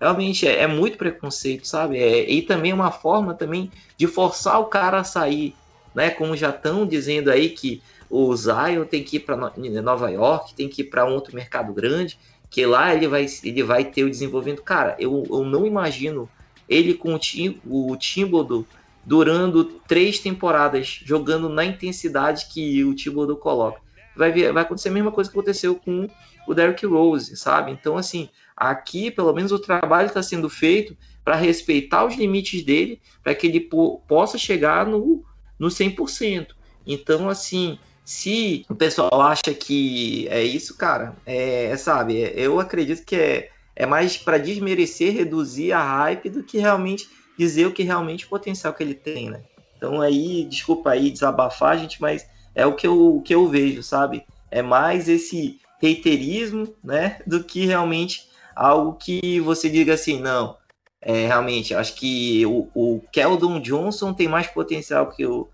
[0.00, 1.98] realmente é, é, muito preconceito, sabe?
[1.98, 5.54] É, e também é uma forma também de forçar o cara a sair,
[5.94, 6.08] né?
[6.08, 7.82] Como já estão dizendo aí que
[8.16, 11.72] o Zion tem que ir para Nova York, tem que ir para um outro mercado
[11.74, 14.62] grande, que lá ele vai, ele vai ter o desenvolvimento.
[14.62, 16.26] Cara, eu, eu não imagino
[16.66, 18.66] ele com o, Tim, o Timbodo
[19.04, 23.80] durando três temporadas, jogando na intensidade que o Timbodo coloca.
[24.16, 26.08] Vai, ver, vai acontecer a mesma coisa que aconteceu com
[26.48, 27.70] o Derrick Rose, sabe?
[27.70, 32.98] Então, assim, aqui, pelo menos, o trabalho está sendo feito para respeitar os limites dele,
[33.22, 33.68] para que ele
[34.08, 35.22] possa chegar no,
[35.58, 36.54] no 100%.
[36.86, 43.16] Então, assim, se o pessoal acha que é isso, cara, é, sabe, eu acredito que
[43.16, 48.24] é, é mais para desmerecer, reduzir a hype do que realmente dizer o que realmente
[48.24, 49.42] o potencial que ele tem, né?
[49.76, 53.82] Então aí, desculpa aí desabafar, gente, mas é o que eu, o que eu vejo,
[53.82, 54.24] sabe?
[54.52, 60.56] É mais esse reiterismo, né, do que realmente algo que você diga assim, não,
[61.02, 65.48] é, realmente, acho que o, o Keldon Johnson tem mais potencial que o,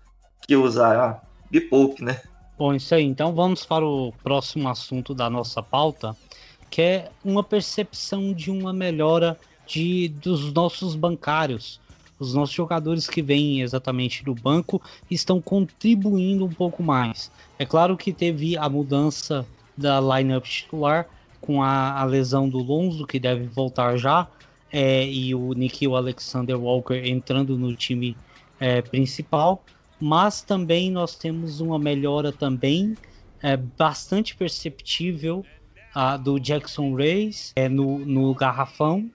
[0.47, 1.19] que o Zara.
[1.51, 2.19] Me poupe, né?
[2.63, 3.03] Bom, isso aí.
[3.03, 6.15] Então vamos para o próximo assunto da nossa pauta,
[6.71, 11.81] que é uma percepção de uma melhora de, dos nossos bancários.
[12.17, 17.29] Os nossos jogadores que vêm exatamente do banco estão contribuindo um pouco mais.
[17.59, 19.45] É claro que teve a mudança
[19.75, 21.05] da lineup titular
[21.41, 24.25] com a, a lesão do Lonzo, que deve voltar já,
[24.71, 28.15] é, e o Nikhil Alexander Walker entrando no time
[28.57, 29.61] é, principal,
[30.03, 32.93] mas também nós temos uma melhora também
[33.41, 35.45] é, bastante perceptível
[35.95, 39.09] a, do Jackson Reis é, no, no garrafão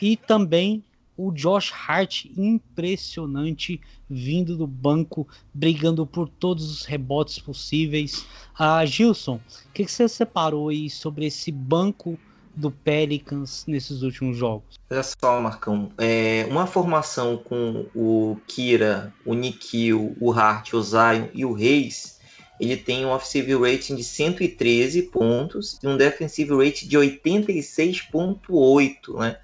[0.00, 0.84] e também
[1.16, 8.26] o Josh Hart impressionante vindo do banco, brigando por todos os rebotes possíveis.
[8.58, 12.18] Ah, Gilson, o que, que, você separou aí sobre esse banco
[12.56, 14.76] do Pelicans nesses últimos jogos?
[14.90, 21.28] Olha só, Marcão, é, uma formação com o Kira, o Nikhil, o Hart, o Zion
[21.34, 22.18] e o Reis,
[22.58, 29.36] ele tem um offensive rating de 113 pontos e um defensive rating de 86.8, né?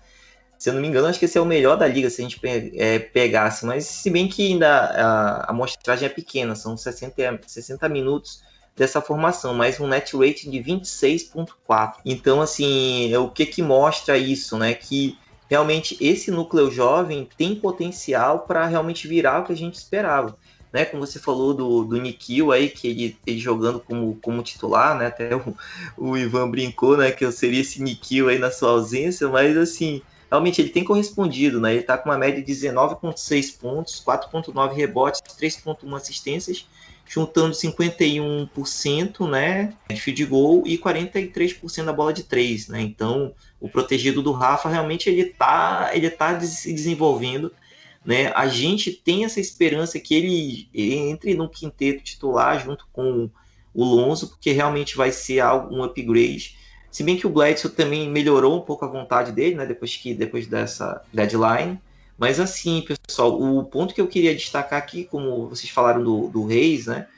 [0.58, 2.24] Se eu não me engano, acho que esse é o melhor da liga se a
[2.24, 2.40] gente
[2.76, 8.44] é, pegasse, mas se bem que ainda a amostragem é pequena, são 60, 60 minutos
[8.76, 11.96] dessa formação, mas um net rating de 26.4.
[12.04, 14.74] Então, assim, é o que que mostra isso, né?
[14.74, 20.36] Que realmente esse núcleo jovem tem potencial para realmente virar o que a gente esperava.
[20.72, 24.96] Né, como você falou do, do Nikhil aí, que ele, ele jogando como, como titular,
[24.96, 25.08] né?
[25.08, 25.54] Até o,
[25.98, 27.12] o Ivan brincou, né?
[27.12, 31.60] Que eu seria esse Nikhil aí na sua ausência, mas assim, realmente ele tem correspondido,
[31.60, 31.74] né?
[31.74, 36.66] Ele tá com uma média de 19,6 pontos, 4,9 rebotes, 3,1 assistências
[37.12, 42.80] juntando 51% né, de field goal e 43% da bola de três, né?
[42.80, 47.52] Então, o protegido do Rafa realmente ele tá, ele tá se desenvolvendo,
[48.02, 48.32] né?
[48.34, 53.28] A gente tem essa esperança que ele entre no quinteto titular junto com
[53.74, 56.56] o Lonzo, porque realmente vai ser algo um upgrade.
[56.90, 60.14] Se bem que o Bledsoe também melhorou um pouco a vontade dele, né, depois que
[60.14, 61.78] depois dessa deadline,
[62.22, 66.46] mas assim, pessoal, o ponto que eu queria destacar aqui, como vocês falaram do, do
[66.46, 67.08] Reis, né?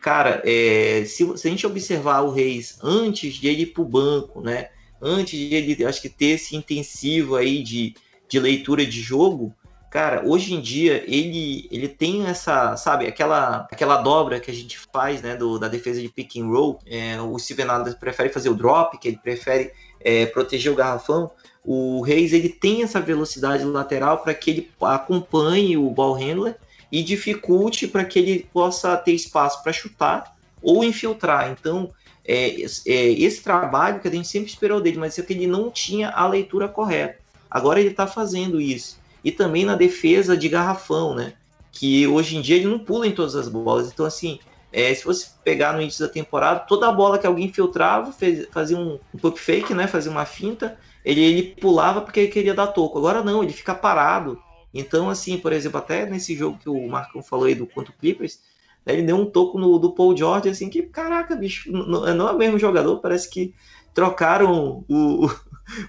[0.00, 3.84] Cara, é, se, se, a gente observar o Reis antes de ele ir para o
[3.84, 4.68] banco, né?
[5.00, 7.96] Antes de ele, acho que ter esse intensivo aí de,
[8.28, 9.52] de leitura de jogo,
[9.90, 14.78] cara, hoje em dia ele, ele tem essa, sabe, aquela, aquela dobra que a gente
[14.92, 16.78] faz, né, do, da defesa de pick and roll.
[16.86, 21.32] É, o Steven Adams prefere fazer o drop, que ele prefere é, proteger o garrafão
[21.64, 26.56] o Reis ele tem essa velocidade lateral para que ele acompanhe o ball handler
[26.90, 31.50] e dificulte para que ele possa ter espaço para chutar ou infiltrar.
[31.50, 31.90] Então,
[32.24, 35.70] é, é, esse trabalho que a gente sempre esperou dele, mas é que ele não
[35.70, 37.18] tinha a leitura correta.
[37.50, 38.98] Agora ele está fazendo isso.
[39.24, 41.34] E também na defesa de garrafão, né?
[41.70, 43.90] Que hoje em dia ele não pula em todas as bolas.
[43.90, 44.38] Então, assim,
[44.74, 48.48] É, se você pegar no início da temporada, toda a bola que alguém filtrava, fez,
[48.50, 49.86] fazia um, um pump fake, né?
[49.86, 52.98] Fazia uma finta, ele, ele pulava porque ele queria dar toco.
[52.98, 54.40] Agora não, ele fica parado.
[54.72, 57.96] Então, assim, por exemplo, até nesse jogo que o Marcão falou aí do contra o
[57.96, 58.40] Clippers,
[58.86, 62.28] né, ele deu um toco no do Paul George, assim, que, caraca, bicho, não, não
[62.28, 63.54] é o mesmo jogador, parece que
[63.92, 65.26] trocaram o,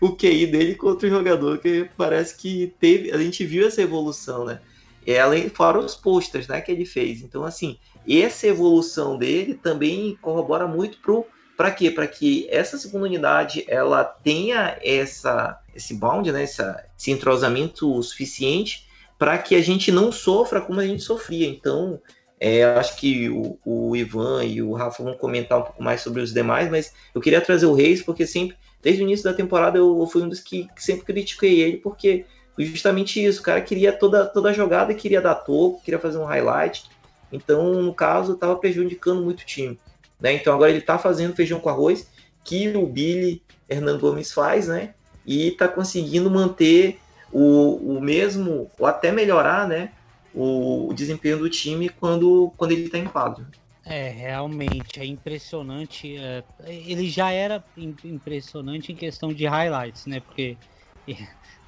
[0.02, 4.46] o QI dele com outro jogador, que parece que teve, a gente viu essa evolução,
[4.46, 4.60] né?
[5.06, 7.22] E além, fora os posters, né, que ele fez.
[7.22, 11.92] Então, assim, essa evolução dele também corrobora muito pro para quê?
[11.92, 18.88] Para que essa segunda unidade ela tenha essa esse bound, né, essa, esse entrosamento suficiente
[19.18, 21.48] para que a gente não sofra como a gente sofria.
[21.48, 22.00] Então,
[22.40, 26.22] é, acho que o, o, Ivan e o Rafa vão comentar um pouco mais sobre
[26.22, 29.78] os demais, mas eu queria trazer o Reis porque sempre, desde o início da temporada,
[29.78, 32.26] eu fui um dos que, que sempre critiquei ele, porque
[32.58, 36.26] justamente isso, o cara queria toda, toda a jogada, queria dar toco, queria fazer um
[36.26, 36.84] highlight,
[37.32, 39.80] então, no caso, estava prejudicando muito o time.
[40.24, 40.36] Né?
[40.36, 42.10] Então agora ele está fazendo feijão com arroz,
[42.46, 44.94] que o Billy Hernan Gomes faz, né?
[45.26, 49.92] E está conseguindo manter o, o mesmo, ou até melhorar, né?
[50.34, 53.46] O, o desempenho do time quando, quando ele está em quadro.
[53.86, 56.16] É, realmente, é impressionante.
[56.18, 60.22] É, ele já era impressionante em questão de highlights, né?
[60.22, 60.56] Porque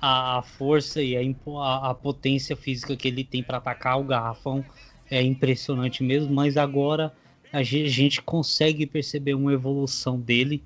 [0.02, 4.64] a, a força e a, a, potência física que ele tem para atacar o garrafão
[5.12, 7.14] é impressionante mesmo, mas agora
[7.56, 10.62] a gente consegue perceber uma evolução dele.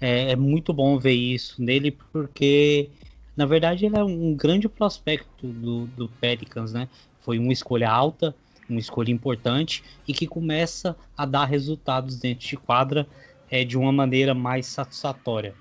[0.00, 2.88] É, é, muito bom ver isso nele, porque
[3.36, 6.88] na verdade ele é um grande prospecto do, do Pelicans, né?
[7.20, 8.34] Foi uma escolha alta,
[8.70, 13.06] uma escolha importante e que começa a dar resultados dentro de quadra
[13.50, 15.54] é, de uma maneira mais satisfatória.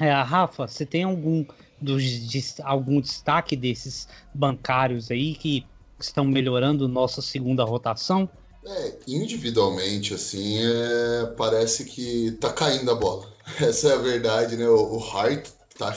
[0.00, 1.44] É, Rafa, você tem algum,
[1.80, 5.64] dos, de, algum destaque desses bancários aí que
[6.00, 8.28] estão melhorando nossa segunda rotação?
[8.64, 13.32] É, individualmente, assim, é, parece que tá caindo a bola.
[13.60, 14.68] Essa é a verdade, né?
[14.68, 15.96] O, Hart tá,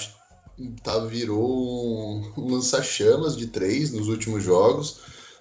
[0.83, 4.99] tá, virou um lança-chamas de três nos últimos jogos.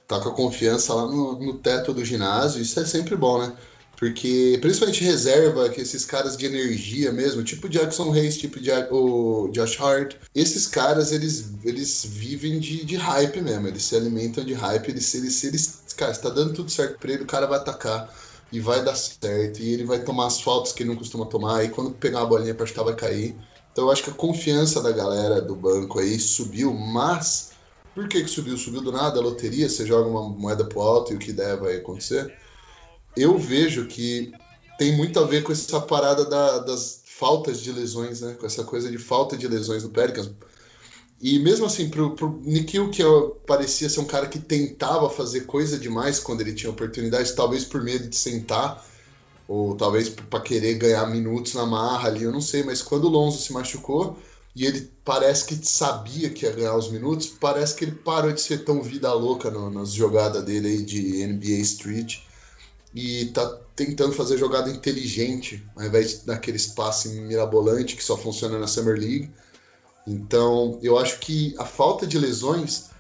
[0.09, 2.61] Tá com a confiança lá no, no teto do ginásio.
[2.61, 3.57] Isso é sempre bom, né?
[4.01, 8.59] Porque, principalmente reserva, que esses caras de energia mesmo, tipo Jackson Hayes, tipo
[8.91, 14.43] o Josh Hart, esses caras, eles, eles vivem de, de hype mesmo, eles se alimentam
[14.43, 17.59] de hype, eles, eles, eles cara, está dando tudo certo pra ele, o cara vai
[17.59, 18.11] atacar
[18.51, 21.63] e vai dar certo, e ele vai tomar as faltas que ele não costuma tomar,
[21.63, 23.37] e quando pegar a bolinha pra chutar vai cair.
[23.71, 27.51] Então eu acho que a confiança da galera do banco aí subiu, mas
[27.95, 28.57] por que que subiu?
[28.57, 31.59] Subiu do nada, a loteria, você joga uma moeda pro alto e o que der
[31.59, 32.35] vai acontecer
[33.17, 34.33] eu vejo que
[34.79, 38.35] tem muito a ver com essa parada da, das faltas de lesões, né?
[38.39, 40.31] Com essa coisa de falta de lesões do Pelicans.
[41.21, 43.03] E mesmo assim, pro, pro Nikhil, que
[43.47, 47.83] parecia ser um cara que tentava fazer coisa demais quando ele tinha oportunidade, talvez por
[47.83, 48.83] medo de sentar,
[49.47, 53.11] ou talvez para querer ganhar minutos na marra ali, eu não sei, mas quando o
[53.11, 54.17] Lonzo se machucou
[54.57, 58.41] e ele parece que sabia que ia ganhar os minutos, parece que ele parou de
[58.41, 62.30] ser tão vida louca no, nas jogadas dele aí de NBA Street
[62.95, 68.67] e tá tentando fazer jogada inteligente, ao invés daquele espaço mirabolante que só funciona na
[68.67, 69.31] Summer League.
[70.07, 72.91] Então, eu acho que a falta de lesões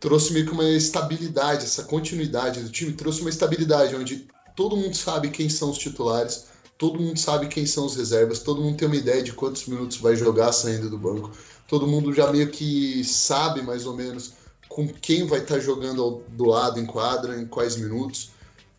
[0.00, 4.96] trouxe meio que uma estabilidade, essa continuidade do time trouxe uma estabilidade onde todo mundo
[4.96, 8.88] sabe quem são os titulares, todo mundo sabe quem são os reservas, todo mundo tem
[8.88, 11.30] uma ideia de quantos minutos vai jogar saindo do banco,
[11.68, 14.32] todo mundo já meio que sabe mais ou menos
[14.68, 18.31] com quem vai estar tá jogando do lado em quadra, em quais minutos.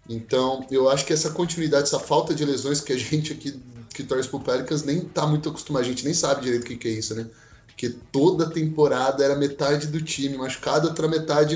[0.09, 3.59] Então, eu acho que essa continuidade, essa falta de lesões que a gente aqui
[3.93, 6.75] que torce pro Pelicans nem tá muito acostumado, a gente nem sabe direito o que,
[6.75, 7.29] que é isso, né?
[7.67, 11.55] Porque toda temporada era metade do time machucado, outra metade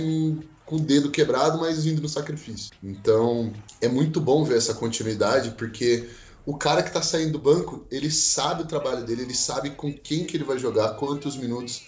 [0.66, 2.72] com o dedo quebrado, mas indo no sacrifício.
[2.84, 6.08] Então, é muito bom ver essa continuidade, porque
[6.46, 9.94] o cara que tá saindo do banco, ele sabe o trabalho dele, ele sabe com
[9.94, 11.86] quem que ele vai jogar, quantos minutos.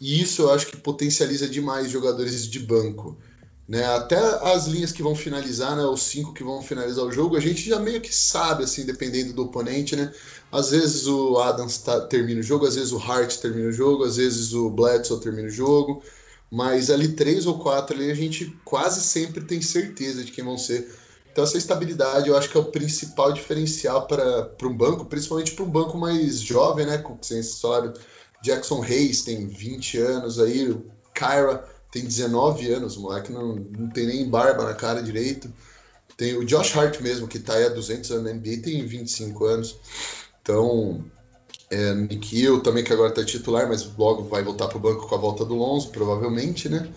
[0.00, 3.16] E isso eu acho que potencializa demais jogadores de banco.
[3.68, 3.84] Né?
[3.84, 5.84] Até as linhas que vão finalizar, né?
[5.84, 9.32] os cinco que vão finalizar o jogo, a gente já meio que sabe, assim, dependendo
[9.32, 10.12] do oponente, né?
[10.50, 14.04] Às vezes o Adams tá, termina o jogo, às vezes o Hart termina o jogo,
[14.04, 16.02] às vezes o Bledsoe termina o jogo,
[16.50, 20.58] mas ali três ou quatro ali a gente quase sempre tem certeza de quem vão
[20.58, 20.92] ser.
[21.30, 25.64] Então essa estabilidade eu acho que é o principal diferencial para um banco, principalmente para
[25.64, 26.98] um banco mais jovem, né?
[26.98, 27.94] Com esse história.
[28.42, 33.88] Jackson Hayes tem 20 anos aí, o Kyra tem 19 anos, o moleque não, não
[33.90, 35.52] tem nem barba na cara direito.
[36.16, 39.44] Tem o Josh Hart mesmo, que está aí há 200 anos na NBA, tem 25
[39.44, 39.76] anos.
[40.40, 41.04] Então,
[41.70, 41.94] é,
[42.64, 45.44] também, que agora está titular, mas logo vai voltar para o banco com a volta
[45.44, 46.90] do Lonzo, provavelmente, né?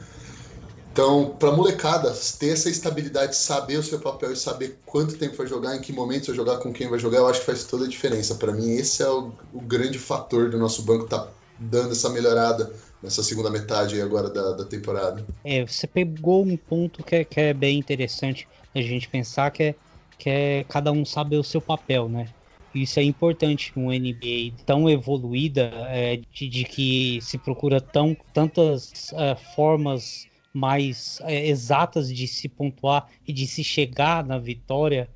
[0.93, 5.45] Então, para molecada ter essa estabilidade, saber o seu papel e saber quanto tempo vai
[5.45, 7.84] jogar, em que momento vai jogar, com quem vai jogar, eu acho que faz toda
[7.84, 8.36] a diferença.
[8.36, 11.29] Para mim, esse é o, o, grande fator do nosso banco tá
[11.60, 12.73] dando essa melhorada
[13.06, 15.24] nessa segunda metade agora da, da temporada.
[15.44, 19.63] É, você pegou um ponto que é, que é bem interessante a gente pensar que
[19.63, 19.76] é,
[20.18, 22.28] que é cada um saber o seu papel, né?
[22.74, 29.13] Isso é importante numa NBA tão evoluída, é, de, de, que se procura tão, tantas
[29.13, 35.08] é, formas mais é, exatas de se pontuar e de se chegar na vitória.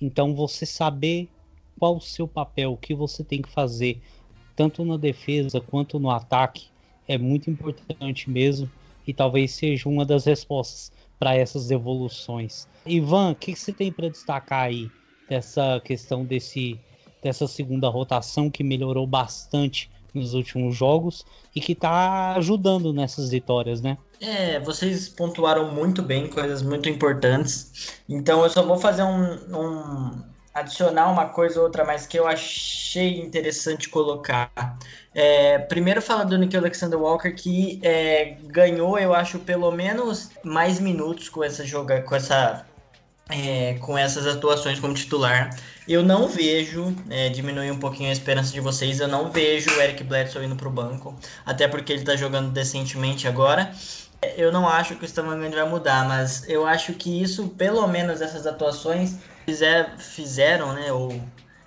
[0.00, 1.28] Então, você saber
[1.76, 4.00] qual o seu papel, o que você tem que fazer,
[4.54, 6.66] tanto na defesa quanto no ataque,
[7.08, 8.70] é muito importante mesmo
[9.06, 12.68] e talvez seja uma das respostas para essas evoluções.
[12.86, 14.90] Ivan, o que, que você tem para destacar aí
[15.28, 16.78] dessa questão desse
[17.20, 23.80] dessa segunda rotação que melhorou bastante nos últimos jogos e que está ajudando nessas vitórias,
[23.80, 23.98] né?
[24.20, 28.00] É, vocês pontuaram muito bem, coisas muito importantes.
[28.08, 30.22] Então eu só vou fazer um, um
[30.60, 34.50] adicionar uma coisa ou outra mais que eu achei interessante colocar.
[35.14, 40.78] É, primeiro falar do Nick Alexander Walker que é, ganhou, eu acho, pelo menos mais
[40.78, 42.64] minutos com essa joga, com essa
[43.28, 45.50] é, com essas atuações como titular.
[45.86, 49.80] Eu não vejo, é, diminuir um pouquinho a esperança de vocês, eu não vejo o
[49.80, 53.72] Eric Bledsoe indo para o banco, até porque ele está jogando decentemente agora.
[54.36, 58.20] Eu não acho que o Stavanger vai mudar, mas eu acho que isso, pelo menos
[58.20, 59.16] essas atuações,
[59.48, 61.18] fizer, fizeram, né, ou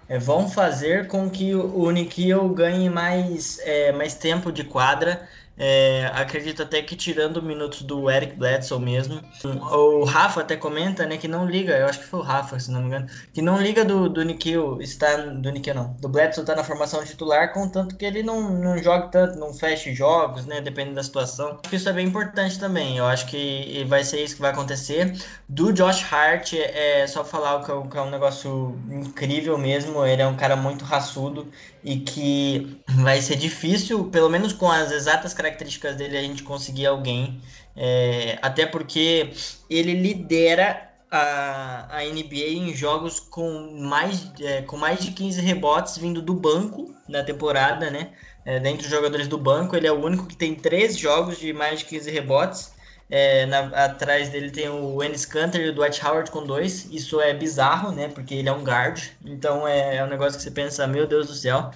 [0.08, 5.28] é, vão fazer com que o Nikhil ganhe mais, é, mais tempo de quadra
[5.64, 9.22] é, acredito até que tirando minutos do Eric Bledsoe mesmo.
[9.44, 12.72] O Rafa até comenta, né, que não liga, eu acho que foi o Rafa, se
[12.72, 16.42] não me engano, que não liga do, do Nikhil está do Nikhil não, do Bledsoe
[16.42, 20.48] estar tá na formação titular, contanto que ele não, não joga tanto, não feche jogos,
[20.48, 21.60] né, dependendo da situação.
[21.72, 22.98] Isso é bem importante também.
[22.98, 25.14] Eu acho que vai ser isso que vai acontecer.
[25.48, 30.04] Do Josh Hart, é só falar é, que é um negócio incrível mesmo.
[30.04, 31.48] Ele é um cara muito raçudo
[31.84, 36.86] e que vai ser difícil, pelo menos com as exatas características dele, a gente conseguir
[36.86, 37.42] alguém.
[37.76, 39.32] É, até porque
[39.70, 45.98] ele lidera a, a NBA em jogos com mais, é, com mais de 15 rebotes
[45.98, 48.12] vindo do banco na temporada, né?
[48.46, 51.54] É, dentre os jogadores do banco, ele é o único que tem três jogos de
[51.54, 52.71] mais de 15 rebotes.
[53.14, 56.88] É, na, atrás dele tem o Ennis Canter e o Dwight Howard com dois.
[56.90, 58.08] Isso é bizarro, né?
[58.08, 59.04] Porque ele é um guard.
[59.26, 61.72] Então é, é, um negócio que você pensa, meu Deus do céu.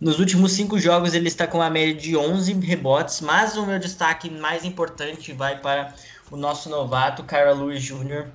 [0.00, 3.20] Nos últimos cinco jogos ele está com a média de 11 rebotes.
[3.20, 5.94] Mas o meu destaque mais importante vai para
[6.28, 8.26] o nosso novato, Cara Lewis Jr.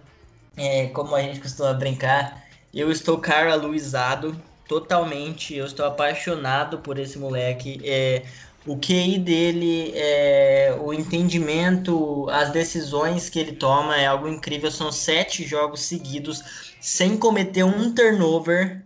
[0.55, 2.41] É, como a gente costuma brincar,
[2.73, 4.33] eu estou Cara Luizado
[4.67, 5.55] totalmente.
[5.55, 7.81] Eu estou apaixonado por esse moleque.
[7.83, 8.23] É,
[8.65, 14.71] o QI dele, é, o entendimento, as decisões que ele toma é algo incrível.
[14.71, 16.43] São sete jogos seguidos
[16.81, 18.83] sem cometer um turnover.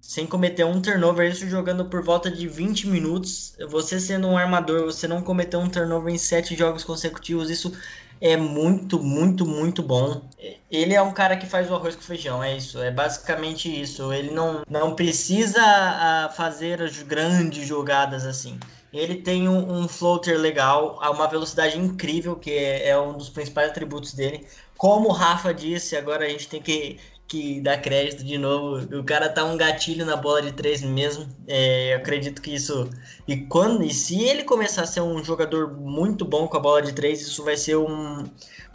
[0.00, 3.54] Sem cometer um turnover, isso jogando por volta de 20 minutos.
[3.68, 7.72] Você sendo um armador, você não cometer um turnover em sete jogos consecutivos, isso
[8.20, 10.22] é muito, muito, muito bom.
[10.70, 14.12] Ele é um cara que faz o arroz com feijão, é isso, é basicamente isso.
[14.12, 18.58] Ele não, não precisa ah, fazer as grandes jogadas assim.
[18.92, 23.70] Ele tem um, um floater legal, uma velocidade incrível, que é, é, um dos principais
[23.70, 24.46] atributos dele.
[24.76, 26.98] Como o Rafa disse, agora a gente tem que,
[27.28, 28.98] que dar crédito de novo.
[28.98, 31.28] O cara tá um gatilho na bola de três mesmo.
[31.46, 32.90] É, eu acredito que isso.
[33.28, 36.82] E quando e se ele começar a ser um jogador muito bom com a bola
[36.82, 38.24] de três, isso vai ser um,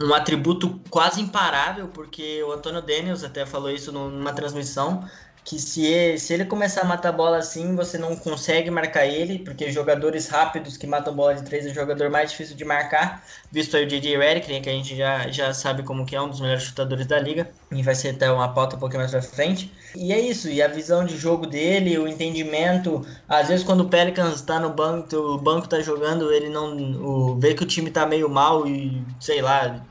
[0.02, 5.04] um atributo quase imparável, porque o Antônio Daniels até falou isso numa transmissão
[5.46, 9.38] que se ele, se ele começar a matar bola assim, você não consegue marcar ele,
[9.38, 13.24] porque jogadores rápidos que matam bola de três é o jogador mais difícil de marcar,
[13.52, 14.16] visto aí o J.J.
[14.18, 17.06] Redick, né, que a gente já, já sabe como que é um dos melhores chutadores
[17.06, 19.72] da liga, e vai ser até uma pauta um pouquinho mais pra frente.
[19.94, 23.88] E é isso, e a visão de jogo dele, o entendimento, às vezes quando o
[23.88, 27.92] Pelicans tá no banco, o banco tá jogando, ele não o, vê que o time
[27.92, 29.86] tá meio mal e, sei lá,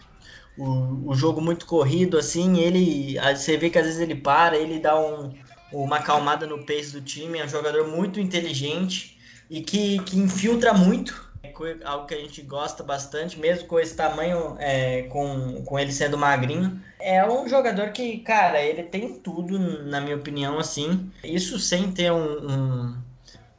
[0.58, 3.18] o, o jogo muito corrido, assim, ele.
[3.36, 5.34] Você vê que às vezes ele para, ele dá um,
[5.72, 9.18] uma acalmada no pace do time, é um jogador muito inteligente
[9.50, 11.54] e que, que infiltra muito, é
[11.86, 16.18] algo que a gente gosta bastante, mesmo com esse tamanho, é, com, com ele sendo
[16.18, 16.82] magrinho.
[17.00, 21.12] É um jogador que, cara, ele tem tudo, na minha opinião, assim.
[21.24, 23.06] Isso sem ter um, um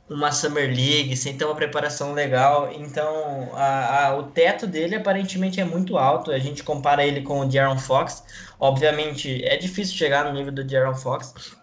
[0.09, 2.71] uma Summer League, sem ter uma preparação legal.
[2.73, 6.31] Então, a, a, o teto dele aparentemente é muito alto.
[6.31, 8.23] A gente compara ele com o De'Aaron Fox.
[8.59, 11.57] Obviamente, é difícil chegar no nível do De'Aaron Fox,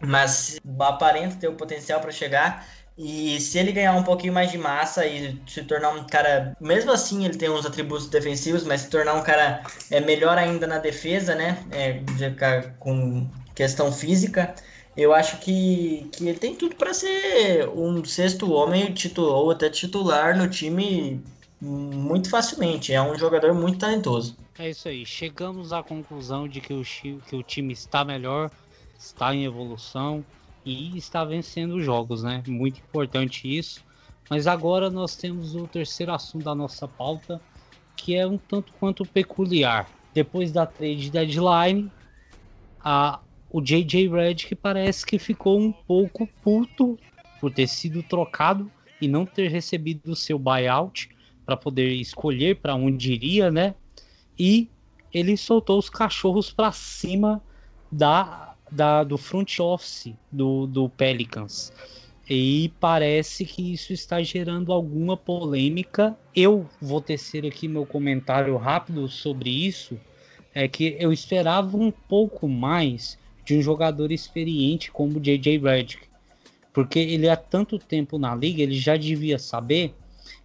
[0.00, 2.66] mas aparenta ter o potencial para chegar.
[2.98, 6.92] E se ele ganhar um pouquinho mais de massa e se tornar um cara, mesmo
[6.92, 10.78] assim ele tem uns atributos defensivos, mas se tornar um cara é melhor ainda na
[10.78, 11.64] defesa, né?
[11.70, 12.02] É,
[12.78, 14.54] com questão física,
[14.96, 19.70] eu acho que, que ele tem tudo para ser um sexto homem titular, ou até
[19.70, 21.22] titular no time
[21.60, 22.92] muito facilmente.
[22.92, 24.36] É um jogador muito talentoso.
[24.58, 25.06] É isso aí.
[25.06, 28.50] Chegamos à conclusão de que o, que o time está melhor,
[29.00, 30.24] está em evolução
[30.64, 32.42] e está vencendo jogos, né?
[32.46, 33.82] Muito importante isso.
[34.28, 37.40] Mas agora nós temos o terceiro assunto da nossa pauta,
[37.96, 39.88] que é um tanto quanto peculiar.
[40.12, 41.90] Depois da trade deadline,
[42.78, 43.20] a,
[43.50, 46.98] o JJ Redick parece que ficou um pouco puto
[47.40, 48.70] por ter sido trocado
[49.00, 51.08] e não ter recebido o seu buyout
[51.46, 53.74] para poder escolher para onde iria, né?
[54.38, 54.68] E
[55.12, 57.42] ele soltou os cachorros para cima
[57.90, 61.72] da da, do front office do, do Pelicans.
[62.28, 66.16] E parece que isso está gerando alguma polêmica.
[66.34, 69.98] Eu vou tecer aqui meu comentário rápido sobre isso.
[70.54, 76.04] É que eu esperava um pouco mais de um jogador experiente como o JJ Redick.
[76.72, 79.92] Porque ele há tanto tempo na liga, ele já devia saber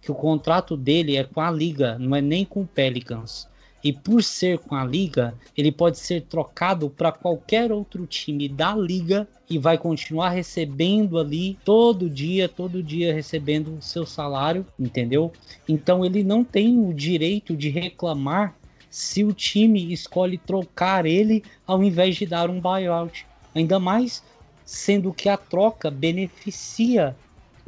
[0.02, 3.48] que o contrato dele é com a liga, não é nem com o Pelicans.
[3.86, 8.74] E por ser com a liga, ele pode ser trocado para qualquer outro time da
[8.74, 15.32] liga e vai continuar recebendo ali todo dia, todo dia recebendo o seu salário, entendeu?
[15.68, 18.56] Então ele não tem o direito de reclamar
[18.90, 23.24] se o time escolhe trocar ele ao invés de dar um buyout.
[23.54, 24.20] Ainda mais
[24.64, 27.14] sendo que a troca beneficia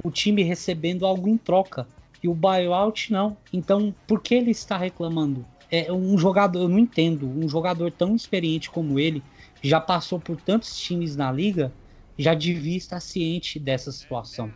[0.02, 1.86] o time recebendo algo em troca
[2.20, 3.36] e o buyout não.
[3.52, 5.46] Então, por que ele está reclamando?
[5.70, 9.22] É um jogador, eu não entendo, um jogador tão experiente como ele,
[9.62, 11.72] já passou por tantos times na liga,
[12.16, 14.52] já devia estar ciente dessa situação.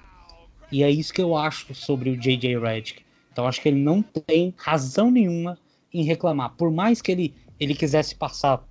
[0.71, 3.03] E é isso que eu acho sobre o JJ Redick.
[3.31, 5.59] Então acho que ele não tem razão nenhuma
[5.93, 6.55] em reclamar.
[6.57, 8.67] Por mais que ele, ele quisesse passar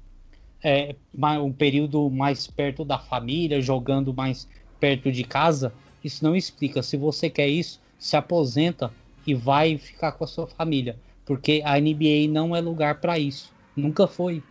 [0.63, 0.95] é,
[1.39, 4.47] um período mais perto da família, jogando mais
[4.79, 5.73] perto de casa,
[6.03, 6.81] isso não explica.
[6.81, 8.91] Se você quer isso, se aposenta
[9.25, 13.53] e vai ficar com a sua família porque a NBA não é lugar para isso.
[13.75, 14.43] Nunca foi,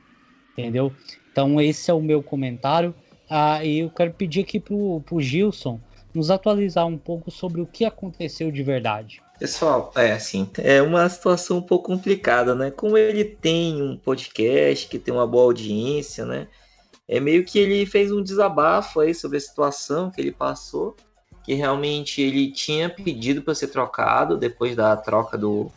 [0.53, 0.93] entendeu?
[1.31, 2.95] Então esse é o meu comentário.
[3.29, 5.81] Ah, e eu quero pedir aqui pro, pro Gilson
[6.12, 9.23] nos atualizar um pouco sobre o que aconteceu de verdade.
[9.39, 12.71] Pessoal, é assim, é uma situação um pouco complicada, né?
[12.71, 16.49] Como ele tem um podcast que tem uma boa audiência, né?
[17.09, 20.95] É meio que ele fez um desabafo aí sobre a situação que ele passou,
[21.43, 25.73] que realmente ele tinha pedido para ser trocado depois da troca do,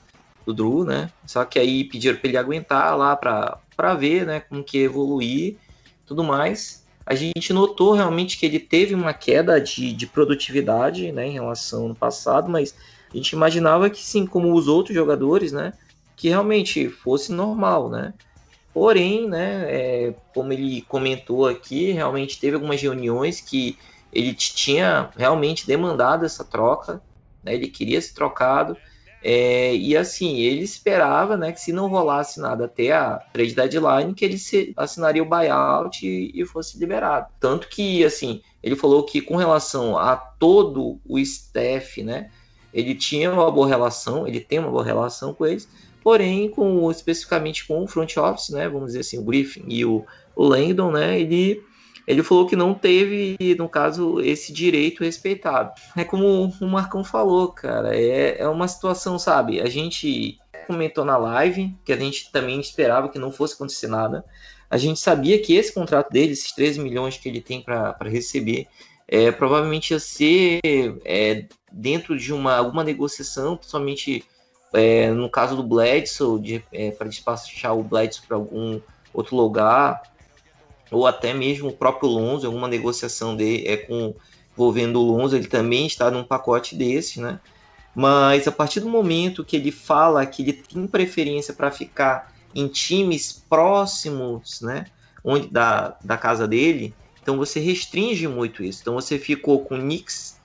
[0.45, 1.09] do Drew, né?
[1.25, 5.57] Só que aí pediram para ele aguentar lá para ver, né, como que evoluir,
[6.05, 6.83] tudo mais.
[7.05, 11.89] A gente notou realmente que ele teve uma queda de, de produtividade, né, em relação
[11.89, 12.75] ao passado, mas
[13.13, 15.73] a gente imaginava que sim, como os outros jogadores, né,
[16.15, 18.13] que realmente fosse normal, né?
[18.73, 23.77] Porém, né, é, como ele comentou aqui, realmente teve algumas reuniões que
[24.11, 27.01] ele tinha realmente demandado essa troca,
[27.43, 28.77] né, ele queria ser trocado,
[29.23, 34.13] é, e assim, ele esperava né, que se não rolasse nada até a trade deadline,
[34.13, 37.27] que ele se, assinaria o buyout e, e, fosse liberado.
[37.39, 42.29] Tanto que, assim, ele falou que com relação a todo o staff, né,
[42.73, 45.69] ele tinha uma boa relação, ele tem uma boa relação com eles,
[46.03, 50.05] porém, com especificamente com o front office, né, vamos dizer assim, o Griffin e o,
[50.35, 51.63] Langdon, né, ele
[52.05, 55.71] ele falou que não teve, no caso, esse direito respeitado.
[55.95, 59.61] É como o Marcão falou, cara, é, é uma situação, sabe?
[59.61, 60.37] A gente
[60.67, 64.23] comentou na live que a gente também esperava que não fosse acontecer nada.
[64.69, 68.67] A gente sabia que esse contrato dele, esses 13 milhões que ele tem para receber,
[69.07, 70.59] é, provavelmente ia ser
[71.05, 74.25] é, dentro de uma alguma negociação, principalmente
[74.73, 78.81] é, no caso do Bledsoe, é, para despachar o Bledsoe para algum
[79.13, 80.01] outro lugar,
[80.93, 84.15] ou até mesmo o próprio Lonzo, alguma negociação de, é, com,
[84.53, 87.39] envolvendo o Lonzo, ele também está num pacote desse, né?
[87.95, 92.67] Mas a partir do momento que ele fala que ele tem preferência para ficar em
[92.67, 94.85] times próximos, né,
[95.23, 98.81] onde da, da casa dele, então você restringe muito isso.
[98.81, 100.39] Então você ficou com Knicks,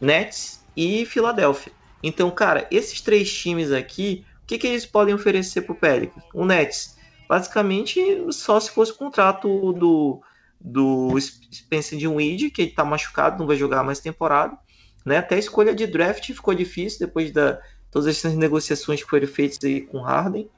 [0.00, 1.72] Nets e Filadélfia.
[2.02, 6.22] Então, cara, esses três times aqui, o que, que eles podem oferecer para o Pelicans?
[6.34, 6.93] O Nets
[7.28, 8.00] basicamente
[8.30, 10.22] só se fosse o contrato do,
[10.60, 14.56] do Spencer Dinwiddie, que ele tá machucado, não vai jogar mais temporada.
[15.04, 15.18] Né?
[15.18, 17.60] Até a escolha de draft ficou difícil depois da
[17.90, 20.50] todas essas negociações que foram feitas aí com Harden.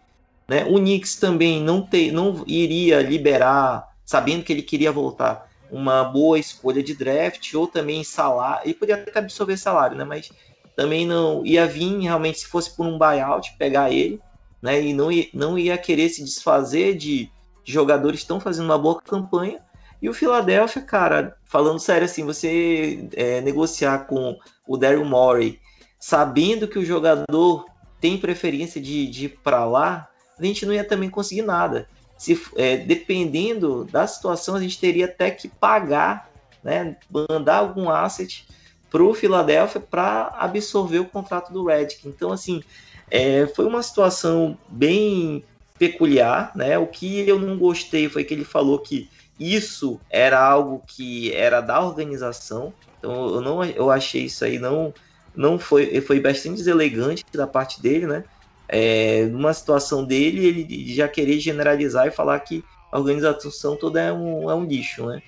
[0.49, 0.65] Né?
[0.65, 6.39] O Knicks também não, te, não iria liberar, sabendo que ele queria voltar, uma boa
[6.39, 10.05] escolha de draft, ou também salário, ele podia até absorver salário, né?
[10.05, 10.31] Mas
[10.75, 14.21] também não ia vir realmente, se fosse por um buyout, pegar ele,
[14.67, 14.83] né?
[14.83, 17.31] E não ia, não ia querer se desfazer de,
[17.67, 19.61] jogadores que estão fazendo uma boa campanha.
[20.01, 25.59] E o Philadelphia, cara, falando sério assim, você é, negociar com o Daryl Morey,
[25.99, 27.67] sabendo que o jogador
[28.01, 30.09] tem preferência de, de ir para lá,
[30.39, 31.89] a gente não ia também conseguir nada.
[32.17, 36.31] Se, é, dependendo da situação, a gente teria até que pagar,
[36.63, 36.97] né,
[37.29, 38.47] mandar algum asset
[38.91, 42.07] para o Philadelphia para absorver o contrato do Redick.
[42.07, 42.63] Então, assim,
[43.11, 45.45] é, foi uma situação bem
[45.79, 46.79] peculiar, né?
[46.79, 51.61] O que eu não gostei foi que ele falou que isso era algo que era
[51.61, 52.73] da organização.
[52.99, 54.93] Então, eu não, eu achei isso aí não,
[55.35, 58.25] não foi, foi bastante deselegante da parte dele, né?
[58.69, 64.13] É, numa situação dele, ele já querer generalizar e falar que a organização toda é
[64.13, 65.21] um, é um lixo, né?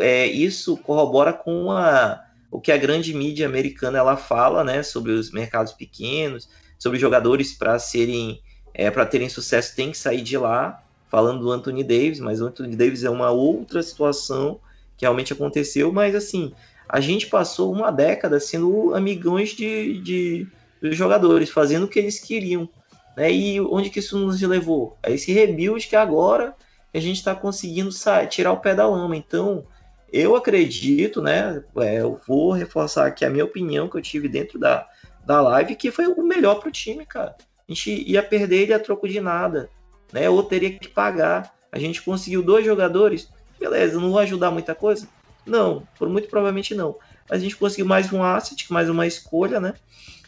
[0.00, 2.20] É, isso corrobora com a,
[2.50, 6.48] o que a grande mídia americana ela fala, né, sobre os mercados pequenos,
[6.82, 8.42] sobre jogadores para serem,
[8.74, 12.46] é, para terem sucesso tem que sair de lá, falando do Anthony Davis, mas o
[12.46, 14.58] Anthony Davis é uma outra situação
[14.96, 16.52] que realmente aconteceu, mas assim,
[16.88, 20.46] a gente passou uma década sendo amigões de, de,
[20.82, 22.68] de jogadores, fazendo o que eles queriam,
[23.16, 23.30] né?
[23.30, 24.98] E onde que isso nos levou?
[25.04, 26.52] A esse rebuild que agora
[26.92, 29.16] a gente está conseguindo sair, tirar o pé da lama.
[29.16, 29.64] Então,
[30.12, 31.62] eu acredito, né?
[31.76, 34.84] É, eu vou reforçar aqui a minha opinião que eu tive dentro da,
[35.24, 37.36] da live, que foi o melhor para o time, cara.
[37.68, 39.70] A gente ia perder ele a troco de nada,
[40.12, 40.28] né?
[40.28, 41.54] Ou teria que pagar.
[41.70, 45.08] A gente conseguiu dois jogadores, beleza, não vai ajudar muita coisa?
[45.46, 46.96] Não, por muito provavelmente não.
[47.28, 49.74] Mas a gente conseguiu mais um asset, mais uma escolha, né?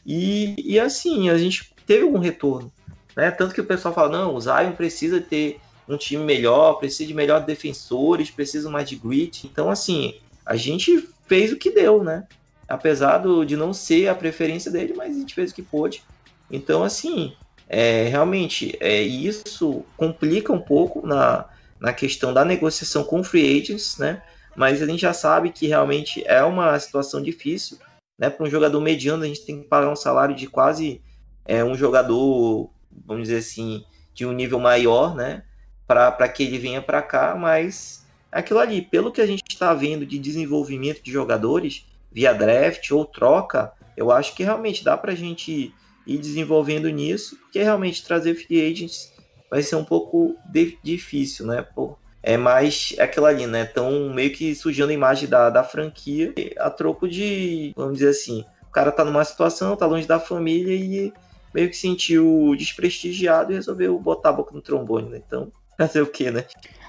[0.06, 2.72] E, e assim, a gente teve algum retorno.
[3.16, 3.30] Né?
[3.30, 7.14] Tanto que o pessoal fala, não, o Zion precisa ter um time melhor, precisa de
[7.14, 9.46] melhores defensores, precisa mais de grit.
[9.46, 12.26] Então, assim, a gente fez o que deu, né?
[12.68, 16.02] Apesar do, de não ser a preferência dele, mas a gente fez o que pôde.
[16.50, 17.34] Então, assim,
[17.68, 21.46] é, realmente, é, isso complica um pouco na,
[21.80, 24.22] na questão da negociação com free agents, né?
[24.56, 27.78] Mas a gente já sabe que realmente é uma situação difícil,
[28.18, 28.30] né?
[28.30, 31.02] Para um jogador mediano, a gente tem que pagar um salário de quase
[31.44, 32.70] é, um jogador,
[33.04, 33.84] vamos dizer assim,
[34.14, 35.42] de um nível maior, né?
[35.86, 40.06] para que ele venha para cá, mas aquilo ali, pelo que a gente está vendo
[40.06, 45.16] de desenvolvimento de jogadores via draft ou troca, eu acho que realmente dá para a
[45.16, 45.74] gente
[46.06, 49.12] ir desenvolvendo nisso, porque realmente trazer free agents
[49.50, 50.36] vai ser um pouco
[50.82, 51.66] difícil, né?
[51.74, 53.64] Pô, é mais aquilo ali, né?
[53.64, 58.44] Estão meio que sujando a imagem da, da franquia a troco de, vamos dizer assim,
[58.68, 61.12] o cara tá numa situação, tá longe da família e
[61.52, 65.22] meio que sentiu desprestigiado e resolveu botar a boca no trombone, né?
[65.24, 66.44] Então, Fazer o que, né?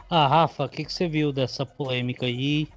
[0.09, 2.67] Ah, Rafa, o que, que você viu dessa polêmica aí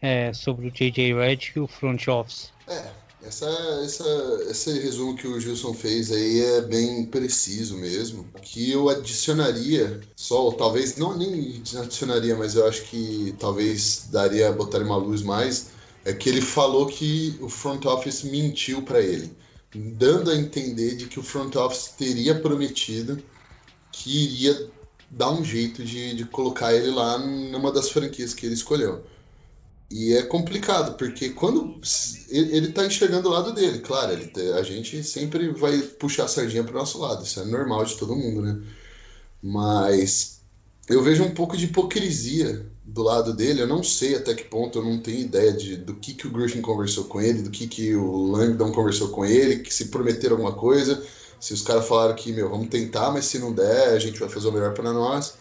[0.00, 2.50] é, sobre o JJ Redick e o front office?
[2.66, 2.90] É,
[3.22, 3.46] essa,
[3.84, 4.04] essa,
[4.48, 8.26] esse resumo que o Gilson fez aí é bem preciso mesmo.
[8.42, 14.78] Que eu adicionaria, só talvez, não nem adicionaria, mas eu acho que talvez daria, botar
[14.78, 15.70] uma luz mais,
[16.04, 19.36] é que ele falou que o front office mentiu para ele,
[19.74, 23.22] dando a entender de que o front office teria prometido
[23.90, 24.70] que iria
[25.10, 29.04] dá um jeito de, de colocar ele lá numa das franquias que ele escolheu.
[29.90, 31.80] E é complicado, porque quando
[32.28, 36.28] ele, ele tá enxergando o lado dele, claro, ele, a gente sempre vai puxar a
[36.28, 38.62] sardinha pro nosso lado, isso é normal de todo mundo, né?
[39.42, 40.40] Mas
[40.88, 44.78] eu vejo um pouco de hipocrisia do lado dele, eu não sei até que ponto,
[44.78, 47.66] eu não tenho ideia de, do que, que o Griffin conversou com ele, do que,
[47.66, 51.02] que o Langdon conversou com ele, que se prometeram alguma coisa,
[51.40, 54.28] se os caras falaram que, meu, vamos tentar, mas se não der, a gente vai
[54.28, 55.34] fazer o melhor para nós.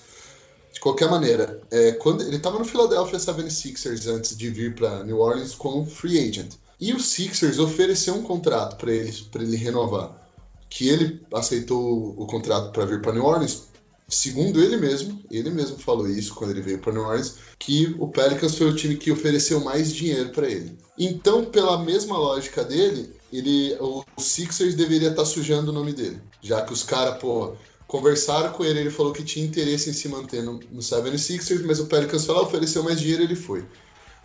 [0.77, 5.17] De qualquer maneira, é, quando ele estava no Philadelphia 76ers antes de vir para New
[5.17, 6.51] Orleans como free agent.
[6.79, 10.29] E o Sixers ofereceu um contrato para ele, ele renovar.
[10.69, 13.63] Que ele aceitou o contrato para vir para New Orleans.
[14.07, 18.07] Segundo ele mesmo, ele mesmo falou isso quando ele veio para New Orleans, que o
[18.07, 20.77] Pelicans foi o time que ofereceu mais dinheiro para ele.
[20.95, 26.21] Então, pela mesma lógica dele, ele, o Sixers deveria estar tá sujando o nome dele.
[26.39, 27.55] Já que os caras, pô,
[27.87, 31.79] conversaram com ele, ele falou que tinha interesse em se manter no, no 76ers, mas
[31.79, 33.65] o Pelicans falou, ofereceu mais dinheiro, ele foi.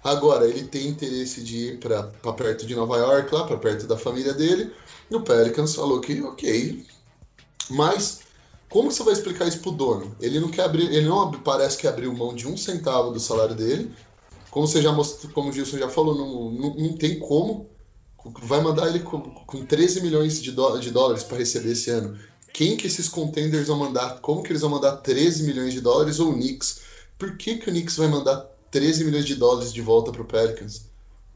[0.02, 2.02] Agora, ele tem interesse de ir para
[2.32, 4.72] perto de Nova York, lá para perto da família dele,
[5.08, 6.84] e o Pelicans falou que ok.
[7.70, 8.20] Mas,
[8.68, 10.16] como você vai explicar isso pro dono?
[10.20, 13.54] Ele não quer abrir, ele não parece que abriu mão de um centavo do salário
[13.54, 13.92] dele.
[14.50, 17.70] Como você já mostrou, como o Gilson já falou, não, não, não tem como
[18.42, 22.16] vai mandar ele com, com 13 milhões de, de dólares para receber esse ano.
[22.52, 24.20] Quem que esses contenders vão mandar?
[24.20, 26.80] Como que eles vão mandar 13 milhões de dólares ou o Knicks?
[27.18, 30.86] Por que, que o Knicks vai mandar 13 milhões de dólares de volta pro Pelicans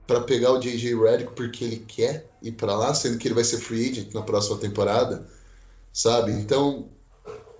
[0.07, 3.45] para pegar o JJ Redick porque ele quer ir para lá, sendo que ele vai
[3.45, 5.27] ser free agent na próxima temporada,
[5.93, 6.33] sabe?
[6.33, 6.89] Então,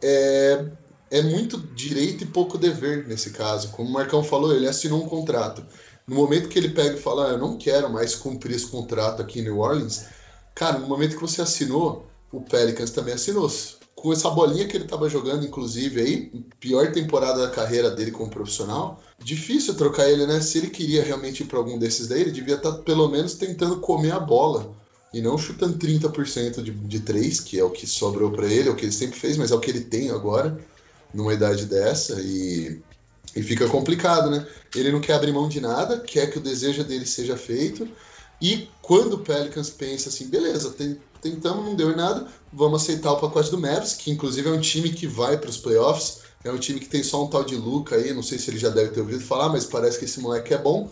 [0.03, 0.65] é,
[1.11, 3.69] é muito direito e pouco dever nesse caso.
[3.71, 5.65] Como o Marcão falou, ele assinou um contrato.
[6.07, 9.21] No momento que ele pega e fala, ah, eu não quero mais cumprir esse contrato
[9.21, 10.07] aqui em New Orleans,
[10.55, 13.51] cara, no momento que você assinou, o Pelicans também assinou.
[13.95, 18.31] Com essa bolinha que ele estava jogando, inclusive, aí, pior temporada da carreira dele como
[18.31, 20.41] profissional, difícil trocar ele, né?
[20.41, 23.35] Se ele queria realmente ir para algum desses daí, ele devia estar tá, pelo menos
[23.35, 24.75] tentando comer a bola
[25.17, 28.73] e não chutando 30% de, de 3, que é o que sobrou para ele, é
[28.73, 30.59] o que ele sempre fez, mas é o que ele tem agora,
[31.15, 32.83] numa idade dessa, e,
[33.35, 34.47] e fica complicado, né?
[34.75, 37.89] Ele não quer abrir mão de nada, quer que o desejo dele seja feito,
[38.43, 43.13] e quando o Pelicans pensa assim, beleza, tem, tentamos, não deu em nada, vamos aceitar
[43.13, 46.51] o pacote do Mavis, que inclusive é um time que vai para os playoffs, é
[46.51, 48.69] um time que tem só um tal de Luca aí, não sei se ele já
[48.69, 50.91] deve ter ouvido falar, mas parece que esse moleque é bom,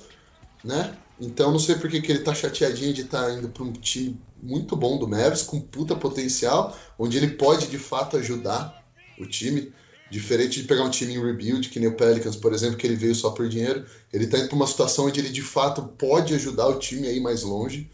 [0.62, 0.96] né?
[1.20, 4.20] Então não sei por que, ele tá chateadinho de estar tá indo para um time
[4.42, 8.84] muito bom do Mavis, com puta potencial, onde ele pode de fato ajudar
[9.18, 9.72] o time.
[10.10, 12.94] Diferente de pegar um time em rebuild, que nem o Pelicans, por exemplo, que ele
[12.94, 13.84] veio só por dinheiro.
[14.12, 17.12] Ele tá indo para uma situação onde ele de fato pode ajudar o time a
[17.12, 17.90] ir mais longe.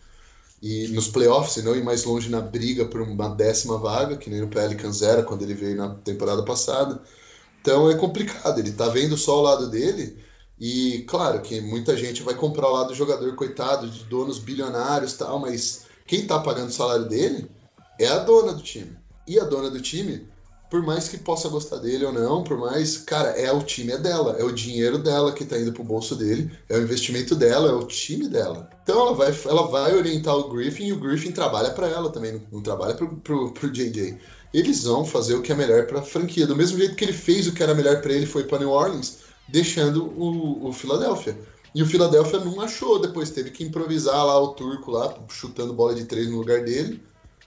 [0.63, 4.29] E nos playoffs, e não ir mais longe na briga por uma décima vaga, que
[4.29, 7.03] nem o Pelicans era quando ele veio na temporada passada.
[7.61, 10.19] Então é complicado, ele tá vendo só o lado dele
[10.61, 15.15] e claro que muita gente vai comprar o lado do jogador coitado, de donos bilionários
[15.15, 17.51] tal, mas quem tá pagando o salário dele
[17.99, 18.95] é a dona do time.
[19.27, 20.29] E a dona do time,
[20.71, 23.99] por mais que possa gostar dele ou não, por mais, cara, é o time é
[23.99, 27.71] dela, é o dinheiro dela que tá indo pro bolso dele, é o investimento dela,
[27.71, 28.71] é o time dela.
[28.83, 32.41] Então ela vai, ela vai orientar o Griffin e o Griffin trabalha para ela também,
[32.53, 34.17] não, trabalha pro, pro, pro JJ
[34.53, 36.47] eles vão fazer o que é melhor para a franquia.
[36.47, 38.71] Do mesmo jeito que ele fez o que era melhor para ele foi para New
[38.71, 39.19] Orleans,
[39.49, 41.39] deixando o, o Philadelphia.
[41.75, 45.95] E o Philadelphia não achou, depois teve que improvisar lá o turco lá, chutando bola
[45.95, 47.01] de três no lugar dele.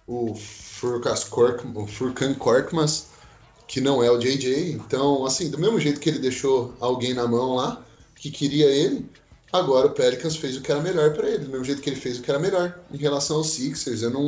[0.07, 3.07] O Furkan Korkmaz,
[3.73, 4.73] que não é o JJ.
[4.73, 7.83] Então, assim, do mesmo jeito que ele deixou alguém na mão lá,
[8.15, 9.09] que queria ele,
[9.51, 11.99] Agora o Pelicans fez o que era melhor para ele, do mesmo jeito que ele
[11.99, 12.79] fez o que era melhor.
[12.91, 14.23] Em relação aos Sixers, eu não,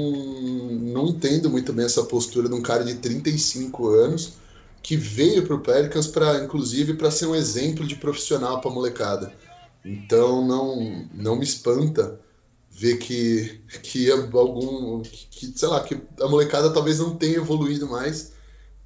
[0.93, 4.34] não entendo muito bem essa postura de um cara de 35 anos
[4.84, 9.34] que veio para o Pelicans para, inclusive, para ser um exemplo de profissional para molecada.
[9.84, 12.20] Então não, não me espanta
[12.70, 15.02] ver que, que algum.
[15.02, 18.35] Que, sei lá, que a molecada talvez não tenha evoluído mais,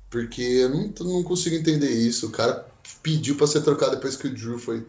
[0.10, 2.28] porque eu não, não consigo entender isso.
[2.28, 2.66] O cara
[3.04, 4.86] pediu para ser trocado depois que o Drew foi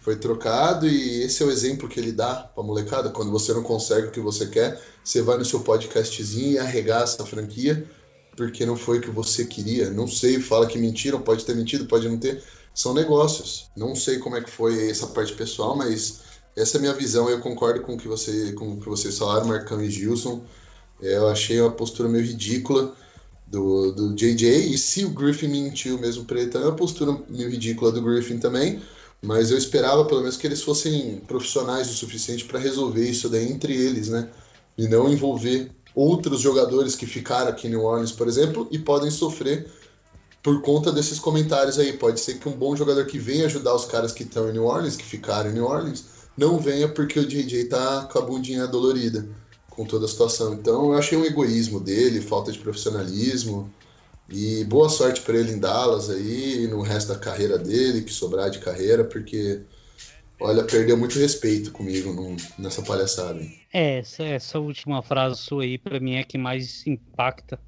[0.00, 3.08] foi trocado e esse é o exemplo que ele dá para molecada.
[3.08, 7.22] Quando você não consegue o que você quer, você vai no seu podcastzinho e arregaça
[7.22, 7.88] a franquia
[8.36, 9.90] porque não foi o que você queria.
[9.90, 12.42] Não sei, fala que mentiram, pode ter mentido, pode não ter.
[12.74, 13.70] São negócios.
[13.76, 16.20] Não sei como é que foi essa parte pessoal, mas
[16.56, 17.30] essa é a minha visão.
[17.30, 20.44] Eu concordo com o que, você, com o que vocês falaram, Marcão e Gilson.
[21.00, 22.94] É, eu achei uma postura meio ridícula
[23.54, 24.74] do, do JJ.
[24.74, 28.38] E se o Griffin mentiu mesmo para ele, é uma postura meio ridícula do Griffin
[28.38, 28.82] também.
[29.22, 33.50] Mas eu esperava pelo menos que eles fossem profissionais o suficiente para resolver isso daí
[33.50, 34.28] entre eles, né?
[34.76, 39.10] E não envolver outros jogadores que ficaram aqui em New Orleans, por exemplo, e podem
[39.10, 39.66] sofrer
[40.42, 41.94] por conta desses comentários aí.
[41.94, 44.64] Pode ser que um bom jogador que venha ajudar os caras que estão em New
[44.64, 46.04] Orleans, que ficaram em New Orleans,
[46.36, 49.26] não venha porque o JJ tá com a bundinha dolorida
[49.74, 50.54] com toda a situação.
[50.54, 53.70] Então eu achei um egoísmo dele, falta de profissionalismo.
[54.28, 58.48] E boa sorte para ele em Dallas aí, no resto da carreira dele, que sobrar
[58.50, 59.60] de carreira, porque,
[60.40, 63.40] olha, perdeu muito respeito comigo num, nessa palhaçada.
[63.72, 67.60] É, essa, essa última frase sua aí, para mim, é que mais impacta.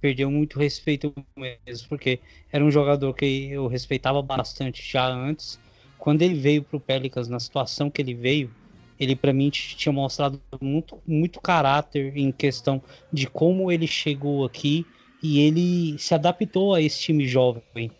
[0.00, 2.20] Perdeu muito respeito mesmo, porque
[2.52, 5.58] era um jogador que eu respeitava bastante já antes.
[5.98, 8.50] Quando ele veio pro Pelicans, na situação que ele veio,
[9.04, 12.82] ele para mim tinha mostrado muito, muito caráter em questão
[13.12, 14.84] de como ele chegou aqui
[15.22, 17.90] e ele se adaptou a esse time jovem,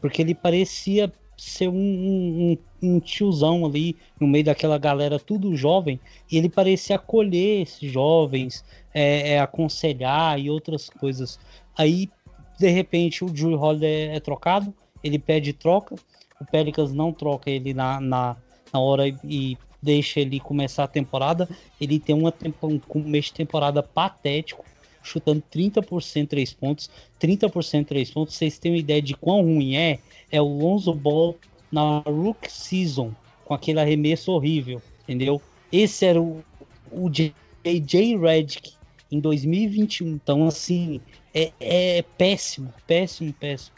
[0.00, 5.98] porque ele parecia ser um, um, um, tiozão ali no meio daquela galera tudo jovem,
[6.30, 11.38] e ele parecia acolher esses jovens, é, é, aconselhar e outras coisas.
[11.76, 12.10] Aí,
[12.58, 15.94] de repente, o Drew Holiday é, trocado, ele pede troca,
[16.40, 18.36] o Pelicans não troca ele na, na,
[18.72, 21.48] na hora e deixa ele começar a temporada.
[21.80, 24.64] Ele tem uma, um começo de temporada patético,
[25.02, 28.34] chutando 30% três pontos, 30% três pontos.
[28.34, 29.98] Vocês têm uma ideia de quão ruim é?
[30.30, 31.36] É o Lonzo Ball
[31.70, 33.12] na Rook Season,
[33.44, 35.40] com aquele arremesso horrível, entendeu?
[35.72, 36.44] Esse era o,
[36.90, 38.74] o JJ Redick
[39.10, 40.08] em 2021.
[40.08, 41.00] Então, assim,
[41.34, 43.76] é, é péssimo, péssimo, péssimo.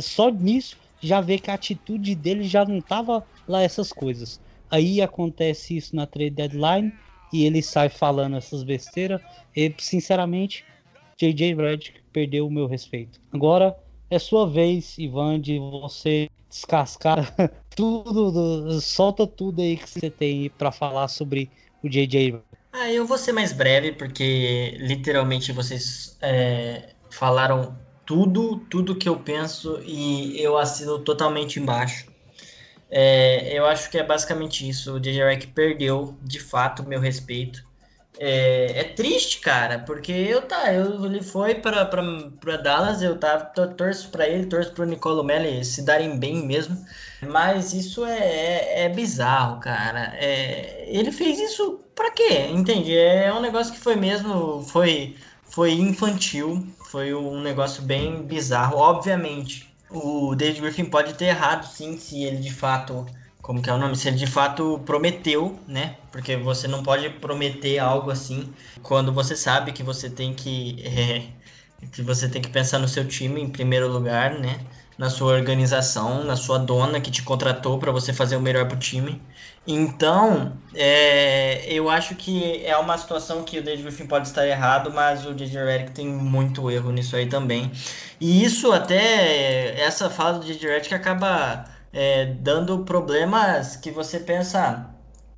[0.00, 4.40] Só nisso já vê que a atitude dele já não tava lá essas coisas.
[4.70, 6.92] Aí acontece isso na trade deadline
[7.32, 9.20] e ele sai falando essas besteiras.
[9.54, 10.64] E sinceramente,
[11.16, 13.20] JJ Redick perdeu o meu respeito.
[13.32, 13.76] Agora
[14.10, 17.34] é sua vez, Ivan, de você descascar
[17.74, 21.50] tudo, solta tudo aí que você tem para falar sobre
[21.82, 22.40] o JJ.
[22.72, 29.16] Ah, eu vou ser mais breve porque literalmente vocês é, falaram tudo, tudo que eu
[29.16, 32.13] penso e eu assino totalmente embaixo.
[32.90, 34.94] É, eu acho que é basicamente isso.
[34.94, 37.64] O DJ Rec perdeu, de fato, meu respeito.
[38.18, 41.82] É, é, triste, cara, porque eu tá, eu, ele foi para
[42.62, 46.76] Dallas, eu tava, torço para ele, torço pro Nicolo Melli se darem bem mesmo,
[47.20, 50.14] mas isso é, é, é bizarro, cara.
[50.16, 52.46] É, ele fez isso para quê?
[52.50, 52.96] Entende?
[52.96, 58.76] É um negócio que foi mesmo, foi, foi infantil, foi um negócio bem bizarro.
[58.76, 63.06] Obviamente, o David Griffin pode ter errado, sim, se ele de fato
[63.44, 63.94] como que é o nome?
[63.94, 65.98] Se ele de fato prometeu, né?
[66.10, 68.50] Porque você não pode prometer algo assim
[68.82, 71.26] quando você sabe que você tem que é,
[71.92, 74.60] que você tem que pensar no seu time em primeiro lugar, né?
[74.96, 78.78] Na sua organização, na sua dona que te contratou para você fazer o melhor pro
[78.78, 79.20] time.
[79.66, 84.92] Então, é, eu acho que é uma situação que o David Griffin pode estar errado,
[84.92, 87.72] mas o DJ Redick tem muito erro nisso aí também.
[88.20, 94.90] E isso até essa fala do DJ Redick acaba é, dando problemas que você pensa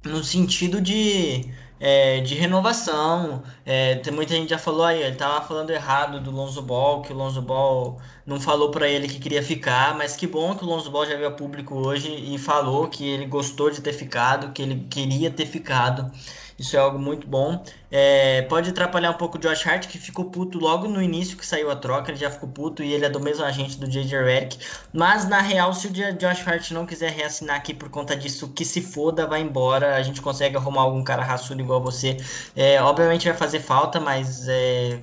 [0.04, 3.42] no sentido de, é, de renovação.
[3.64, 7.12] É, tem muita gente já falou aí, ele tava falando errado do Lonzo Ball, que
[7.12, 10.66] o Lonzo Ball não falou para ele que queria ficar, mas que bom que o
[10.66, 14.52] Lonzo Ball já veio a público hoje e falou que ele gostou de ter ficado,
[14.52, 16.10] que ele queria ter ficado.
[16.58, 17.62] Isso é algo muito bom.
[17.90, 21.44] É, pode atrapalhar um pouco o Josh Hart, que ficou puto logo no início que
[21.44, 22.10] saiu a troca.
[22.10, 24.22] Ele já ficou puto e ele é do mesmo agente do J.J.
[24.22, 24.58] Redick.
[24.92, 28.64] Mas, na real, se o Josh Hart não quiser reassinar aqui por conta disso, que
[28.64, 29.96] se foda, vai embora.
[29.96, 32.16] A gente consegue arrumar algum cara raçudo igual você.
[32.54, 34.98] É, obviamente vai fazer falta, mas é,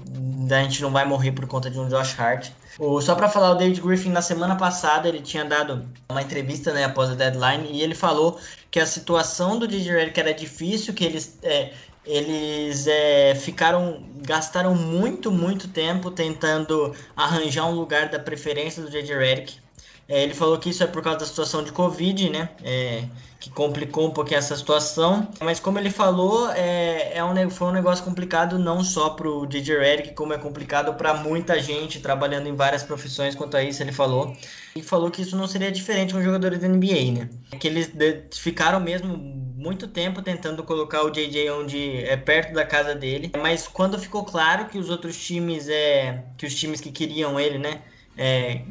[0.49, 2.49] a gente não vai morrer por conta de um Josh Hart.
[2.80, 6.74] O, só para falar, o David Griffin na semana passada ele tinha dado uma entrevista
[6.74, 8.39] né, após a deadline e ele falou
[8.71, 11.74] que a situação do DJ Redick era difícil, que eles, é,
[12.05, 19.17] eles é, ficaram, gastaram muito, muito tempo tentando arranjar um lugar da preferência do DJ
[19.17, 19.62] Redick.
[20.07, 22.49] É, ele falou que isso é por causa da situação de Covid, né?
[22.63, 23.03] É,
[23.39, 25.27] que complicou um pouquinho essa situação.
[25.41, 29.45] Mas como ele falou, é, é um, foi um negócio complicado não só para o
[29.45, 33.83] DJ Redick, como é complicado para muita gente trabalhando em várias profissões quanto a isso,
[33.83, 34.35] ele falou.
[34.75, 37.29] E falou que isso não seria diferente com jogadores da NBA, né?
[37.59, 37.91] Que eles
[38.33, 39.17] ficaram mesmo
[39.63, 44.25] muito tempo tentando colocar o JJ onde é perto da casa dele, mas quando ficou
[44.25, 47.81] claro que os outros times é que os times que queriam ele, né,
[48.18, 48.61] é,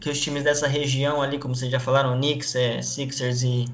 [0.00, 3.64] que os times dessa região ali, como vocês já falaram, Knicks, é, Sixers e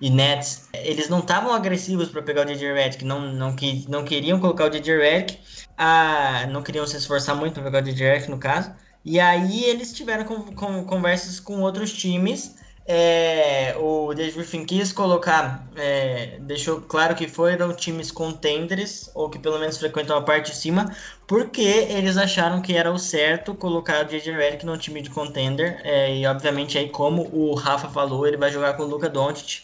[0.00, 4.04] e Nets, eles não estavam agressivos para pegar o DJ Redick, não, não, que, não
[4.04, 5.38] queriam colocar o DJ Redick,
[5.78, 8.72] ah, não queriam se esforçar muito para pegar o DJ Redick no caso,
[9.04, 12.56] e aí eles tiveram com, com, conversas com outros times
[12.86, 19.38] é, o David Griffin quis colocar, é, deixou claro que foram times contenders, ou que
[19.38, 20.94] pelo menos frequentam a parte de cima,
[21.26, 25.80] porque eles acharam que era o certo colocar o JJ Redick num time de contender,
[25.82, 29.62] é, e obviamente aí como o Rafa falou, ele vai jogar com o Luca Doncic,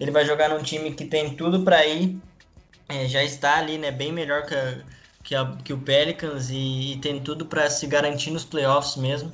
[0.00, 2.18] ele vai jogar num time que tem tudo para ir,
[2.88, 4.78] é, já está ali, né, bem melhor que, a,
[5.22, 9.30] que, a, que o Pelicans, e, e tem tudo para se garantir nos playoffs mesmo,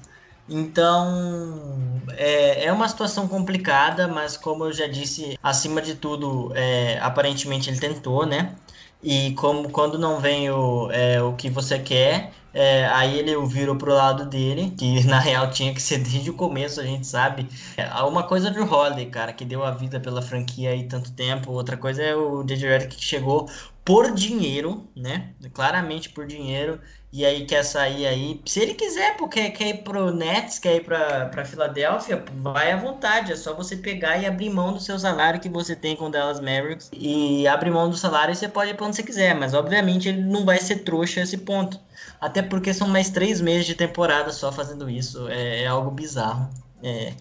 [0.49, 6.99] então, é, é uma situação complicada, mas como eu já disse, acima de tudo, é,
[7.01, 8.55] aparentemente ele tentou, né?
[9.03, 13.76] E como quando não vem o, é, o que você quer, é, aí ele virou
[13.76, 17.49] pro lado dele, que na real tinha que ser desde o começo, a gente sabe.
[17.76, 21.53] É, uma coisa do Holiday, cara, que deu a vida pela franquia aí tanto tempo.
[21.53, 23.49] Outra coisa é o DJ Redick que chegou
[23.84, 25.30] por dinheiro, né?
[25.53, 26.80] Claramente por dinheiro
[27.11, 28.40] e aí quer sair aí.
[28.44, 32.76] Se ele quiser, porque quer ir pro Nets, quer ir pra, pra Filadélfia, vai à
[32.76, 33.32] vontade.
[33.32, 36.11] É só você pegar e abrir mão do seu salário que você tem com o
[36.11, 36.90] Dallas Mavericks.
[36.92, 39.34] E abrir mão do salário e você pode ir pra onde você quiser.
[39.34, 41.80] Mas obviamente ele não vai ser trouxa a esse ponto.
[42.20, 45.28] Até porque são mais três meses de temporada só fazendo isso.
[45.28, 46.50] É, é algo bizarro.
[46.82, 47.14] É,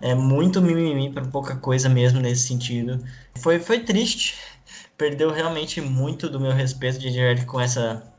[0.00, 3.04] é muito mimimi para pouca coisa mesmo nesse sentido.
[3.34, 4.36] Foi, foi triste.
[4.96, 8.11] Perdeu realmente muito do meu respeito de Jared com essa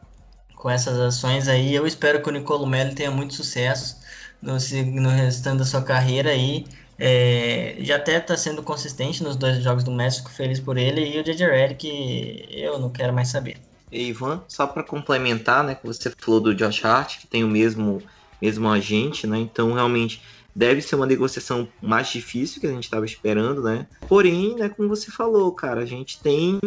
[0.63, 1.75] com essas ações aí.
[1.75, 3.97] Eu espero que o Nicolo Melli tenha muito sucesso
[4.41, 6.65] no, no restante da sua carreira aí.
[6.97, 11.05] É, já até está sendo consistente nos dois jogos do México, feliz por ele.
[11.05, 13.57] E o JJ Redick, eu não quero mais saber.
[13.91, 17.49] E Ivan, só para complementar, né, que você falou do Josh Hart, que tem o
[17.49, 18.01] mesmo,
[18.41, 19.39] mesmo agente, né?
[19.39, 20.21] Então, realmente,
[20.55, 23.85] deve ser uma negociação mais difícil que a gente estava esperando, né?
[24.07, 26.57] Porém, né, como você falou, cara, a gente tem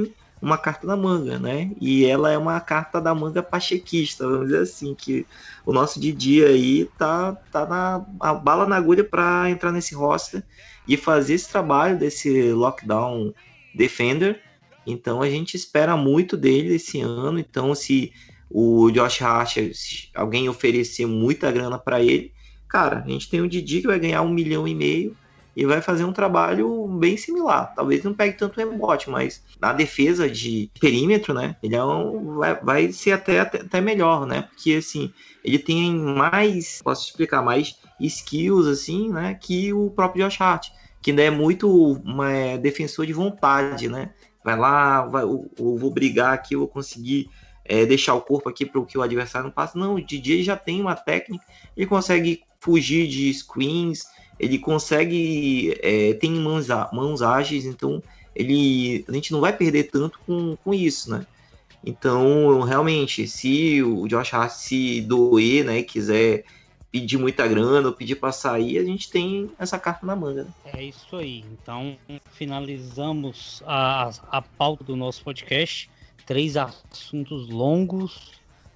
[0.46, 1.72] uma carta na manga, né?
[1.80, 5.26] E ela é uma carta da manga pachequista, vamos dizer assim, que
[5.64, 10.44] o nosso Didi aí tá, tá na a bala na agulha para entrar nesse roster
[10.86, 13.34] e fazer esse trabalho desse lockdown
[13.74, 14.40] defender.
[14.86, 17.40] Então a gente espera muito dele esse ano.
[17.40, 18.12] Então se
[18.48, 19.56] o Josh Hart,
[20.14, 22.32] alguém oferecer muita grana para ele,
[22.68, 25.16] cara, a gente tem o Didi que vai ganhar um milhão e meio
[25.56, 27.72] e vai fazer um trabalho bem similar.
[27.74, 31.56] Talvez não pegue tanto rebote, mas na defesa de perímetro, né?
[31.62, 34.42] Ele é um, vai, vai ser até, até, até, melhor, né?
[34.42, 35.10] Porque assim,
[35.42, 39.34] ele tem mais, posso explicar, mais skills, assim, né?
[39.40, 40.68] Que o próprio Josh Hart,
[41.00, 44.10] que ainda é muito é, defensor de vontade, né?
[44.44, 47.30] Vai lá, vai, eu, eu vou brigar aqui, eu vou conseguir
[47.64, 49.78] é, deixar o corpo aqui para o que o adversário não passa.
[49.78, 54.04] Não, o DJ já tem uma técnica, ele consegue fugir de screens,
[54.38, 58.02] ele consegue, é, tem mãos, mãos ágeis, então
[58.34, 61.26] ele, a gente não vai perder tanto com, com isso, né?
[61.84, 66.44] Então, realmente, se o Josh Hart se doer, né, quiser
[66.90, 70.44] pedir muita grana ou pedir para sair, a gente tem essa carta na manga.
[70.44, 70.50] Né?
[70.64, 71.44] É isso aí.
[71.52, 71.96] Então,
[72.32, 75.88] finalizamos a, a pauta do nosso podcast.
[76.24, 78.32] Três assuntos longos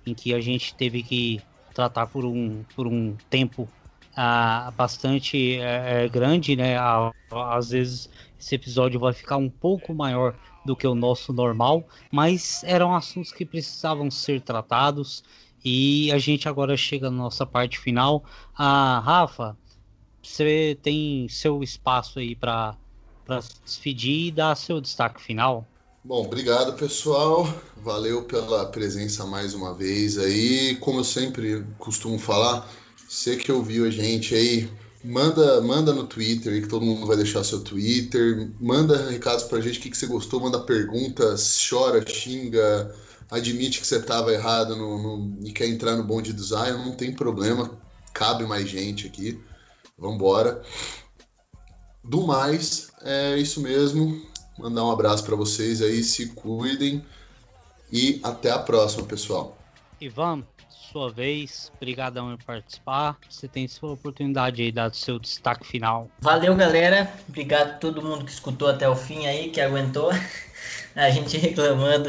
[0.06, 1.40] em que a gente teve que
[1.74, 3.68] tratar por um, por um tempo
[4.16, 6.76] ah, bastante é, grande, né?
[7.30, 8.08] às vezes
[8.38, 10.34] esse episódio vai ficar um pouco maior
[10.64, 15.22] do que o nosso normal, mas eram assuntos que precisavam ser tratados
[15.64, 18.24] e a gente agora chega na nossa parte final.
[18.56, 19.56] Ah, Rafa,
[20.22, 22.76] você tem seu espaço aí para
[23.40, 25.66] se despedir e dar seu destaque final.
[26.02, 27.46] Bom, obrigado pessoal,
[27.76, 30.76] valeu pela presença mais uma vez aí.
[30.76, 32.66] Como eu sempre costumo falar,
[33.10, 34.70] você que ouviu a gente aí,
[35.02, 38.48] manda, manda no Twitter que todo mundo vai deixar seu Twitter.
[38.60, 42.94] Manda recados pra gente, o que, que você gostou, manda perguntas, chora, xinga,
[43.28, 46.92] admite que você estava errado no, no, e quer entrar no bonde do Zion, não
[46.92, 47.76] tem problema,
[48.14, 49.40] cabe mais gente aqui.
[49.98, 50.62] Vambora.
[52.04, 54.24] Do mais, é isso mesmo.
[54.56, 57.04] Mandar um abraço para vocês aí, se cuidem
[57.92, 59.58] e até a próxima, pessoal.
[60.00, 60.44] Ivan,
[60.90, 61.70] sua vez.
[61.76, 63.16] Obrigadão por participar.
[63.28, 66.10] Você tem sua oportunidade aí, dar seu destaque final.
[66.20, 67.10] Valeu, galera.
[67.28, 70.10] Obrigado a todo mundo que escutou até o fim aí, que aguentou.
[70.94, 72.08] A gente reclamando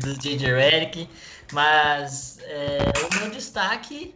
[0.00, 1.08] do DJ Eric.
[1.52, 4.14] Mas é, o meu destaque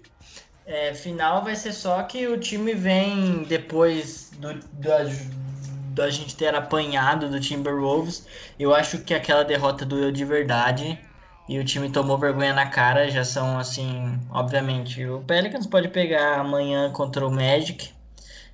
[0.65, 5.37] é, final vai ser só que o time vem depois do, do
[5.97, 8.27] da gente ter apanhado do Timberwolves.
[8.59, 10.99] Eu acho que aquela derrota doeu de verdade
[11.49, 16.41] e o time tomou vergonha na cara, já são assim, obviamente, o Pelicans pode pegar
[16.41, 17.91] amanhã contra o Magic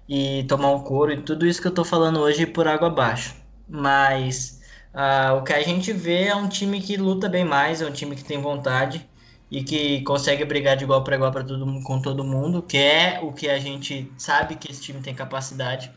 [0.09, 3.35] e tomar um couro e tudo isso que eu tô falando hoje por água abaixo.
[3.69, 4.61] Mas
[4.95, 7.93] uh, o que a gente vê é um time que luta bem mais, é um
[7.93, 9.09] time que tem vontade
[9.51, 13.21] e que consegue brigar de igual para igual para todo com todo mundo, que é
[13.23, 15.91] o que a gente sabe que esse time tem capacidade.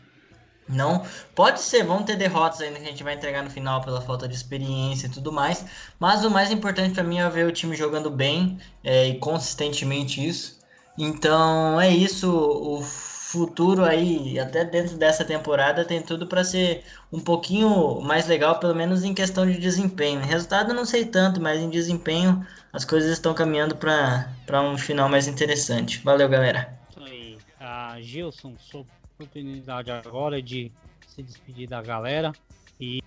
[0.68, 1.04] Não,
[1.34, 4.26] pode ser, vão ter derrotas ainda que a gente vai entregar no final pela falta
[4.26, 5.64] de experiência e tudo mais,
[5.98, 10.26] mas o mais importante para mim é ver o time jogando bem é, e consistentemente
[10.26, 10.58] isso.
[10.98, 17.20] Então é isso, o futuro aí, até dentro dessa temporada, tem tudo para ser um
[17.20, 20.20] pouquinho mais legal, pelo menos em questão de desempenho.
[20.20, 25.26] Resultado não sei tanto, mas em desempenho as coisas estão caminhando para um final mais
[25.26, 26.00] interessante.
[26.02, 26.78] Valeu, galera.
[26.96, 28.86] Aí, a Gilson, sou
[29.18, 30.70] oportunidade agora de
[31.06, 32.32] se despedir da galera.
[32.78, 33.00] E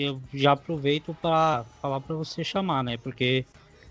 [0.00, 2.96] eu já aproveito para falar para você chamar, né?
[2.96, 3.44] Porque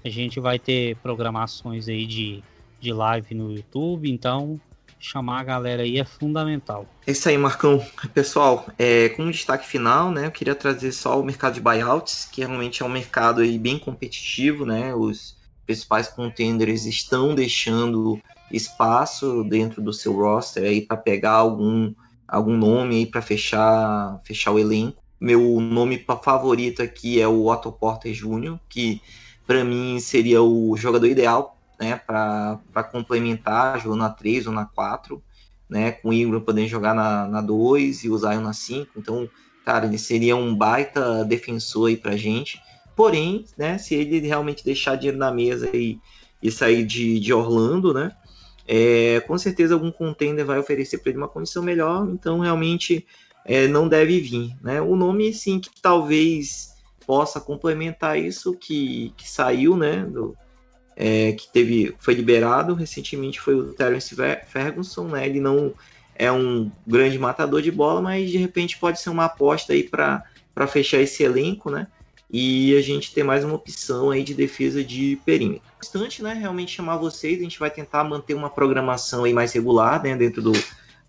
[0.03, 2.41] a gente vai ter programações aí de,
[2.79, 4.59] de live no YouTube, então
[4.99, 6.87] chamar a galera aí é fundamental.
[7.05, 7.85] É isso aí, Marcão.
[8.13, 12.41] Pessoal, é, como destaque final, né, eu queria trazer só o mercado de buyouts, que
[12.41, 14.95] realmente é um mercado aí bem competitivo, né?
[14.95, 18.19] Os principais contenders estão deixando
[18.51, 21.93] espaço dentro do seu roster aí para pegar algum,
[22.27, 25.01] algum nome aí para fechar, fechar o elenco.
[25.19, 29.01] Meu nome favorito aqui é o Otto Porter Jr., que
[29.45, 35.21] para mim seria o jogador ideal né, para complementar, jogando na 3 ou na 4,
[35.69, 38.91] né, com o Ingram podendo jogar na, na 2 e o Zion na 5.
[38.97, 39.29] Então,
[39.65, 42.61] cara, ele seria um baita defensor aí pra gente.
[42.95, 45.99] Porém, né, se ele realmente deixar dinheiro na mesa e,
[46.41, 48.11] e sair de, de Orlando, né,
[48.67, 53.07] é, com certeza algum contender vai oferecer para ele uma condição melhor, então realmente
[53.45, 54.55] é, não deve vir.
[54.61, 54.81] Né?
[54.81, 60.35] O nome, sim, que talvez possa complementar isso, que, que saiu, né, do,
[60.93, 64.13] é, que teve, foi liberado recentemente, foi o Terence
[64.45, 65.73] Ferguson, né, ele não
[66.13, 70.23] é um grande matador de bola, mas de repente pode ser uma aposta aí para
[70.67, 71.87] fechar esse elenco, né?
[72.29, 75.63] E a gente ter mais uma opção aí de defesa de perímetro.
[75.77, 76.33] Bastante, né?
[76.33, 80.15] Realmente chamar vocês, a gente vai tentar manter uma programação aí mais regular, né?
[80.15, 80.51] Dentro do,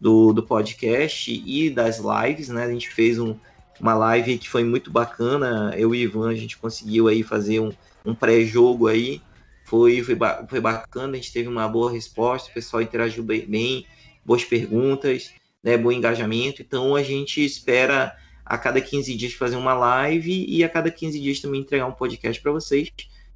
[0.01, 2.65] do, do podcast e das lives, né?
[2.65, 3.35] A gente fez um,
[3.81, 5.75] uma live que foi muito bacana.
[5.77, 7.73] Eu e Ivan, a gente conseguiu aí fazer um,
[8.05, 9.21] um pré-jogo aí.
[9.65, 10.17] Foi, foi,
[10.49, 13.87] foi bacana, a gente teve uma boa resposta, o pessoal interagiu bem, bem
[14.25, 16.63] boas perguntas, né, bom engajamento.
[16.63, 18.17] Então a gente espera
[18.49, 21.93] a cada 15 dias fazer uma live e a cada 15 dias também entregar um
[21.93, 22.91] podcast para vocês.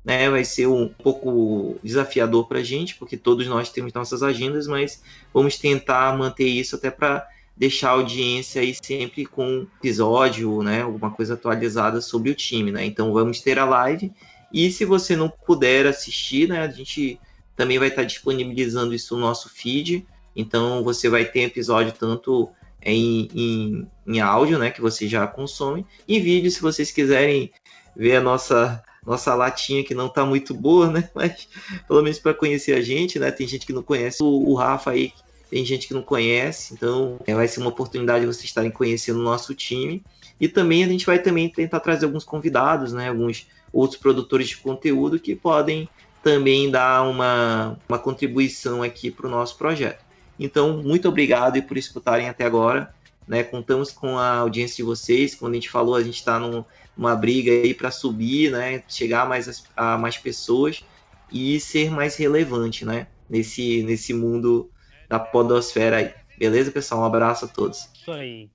[0.04, 4.66] Né, vai ser um pouco desafiador para a gente, porque todos nós temos nossas agendas,
[4.66, 5.00] mas
[5.32, 7.24] vamos tentar manter isso até para
[7.56, 12.84] deixar a audiência aí sempre com episódio, né, alguma coisa atualizada sobre o time, né?
[12.84, 14.10] Então vamos ter a live
[14.52, 17.20] e se você não puder assistir, né, a gente
[17.56, 20.06] também vai estar disponibilizando isso no nosso feed.
[20.34, 22.50] Então você vai ter episódio tanto
[22.85, 27.51] em, em, em áudio, né, que você já consome, e vídeo se vocês quiserem
[27.97, 31.11] ver a nossa nossa latinha que não tá muito boa, né?
[31.14, 31.49] Mas
[31.89, 33.30] pelo menos para conhecer a gente, né?
[33.30, 35.12] Tem gente que não conhece o, o Rafa aí,
[35.51, 39.18] tem gente que não conhece, então é, vai ser uma oportunidade de vocês estarem conhecendo
[39.20, 40.03] o nosso time.
[40.41, 43.09] E também a gente vai também tentar trazer alguns convidados, né?
[43.09, 45.89] Alguns outros produtores de conteúdo que podem
[46.22, 50.01] também dar uma, uma contribuição aqui para o nosso projeto.
[50.39, 52.95] Então, muito obrigado e por escutarem até agora.
[53.26, 53.43] Né?
[53.43, 55.35] Contamos com a audiência de vocês.
[55.35, 58.83] Quando a gente falou, a gente está numa briga aí para subir, né?
[58.89, 60.83] chegar mais a, a mais pessoas
[61.30, 63.07] e ser mais relevante né?
[63.28, 64.70] nesse, nesse mundo
[65.09, 66.14] da podosfera aí.
[66.39, 67.03] Beleza, pessoal?
[67.03, 67.89] Um abraço a todos.
[67.95, 68.51] Isso aí.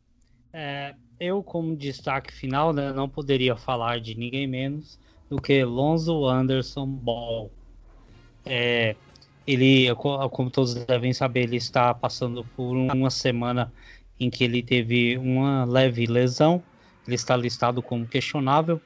[0.51, 4.99] É, eu, como destaque final, né, não poderia falar de ninguém menos
[5.29, 7.51] do que Lonzo Anderson Ball.
[8.45, 8.95] É,
[9.47, 13.71] ele, como todos devem saber, ele está passando por uma semana
[14.19, 16.61] em que ele teve uma leve lesão.
[17.05, 18.81] Ele está listado como questionável.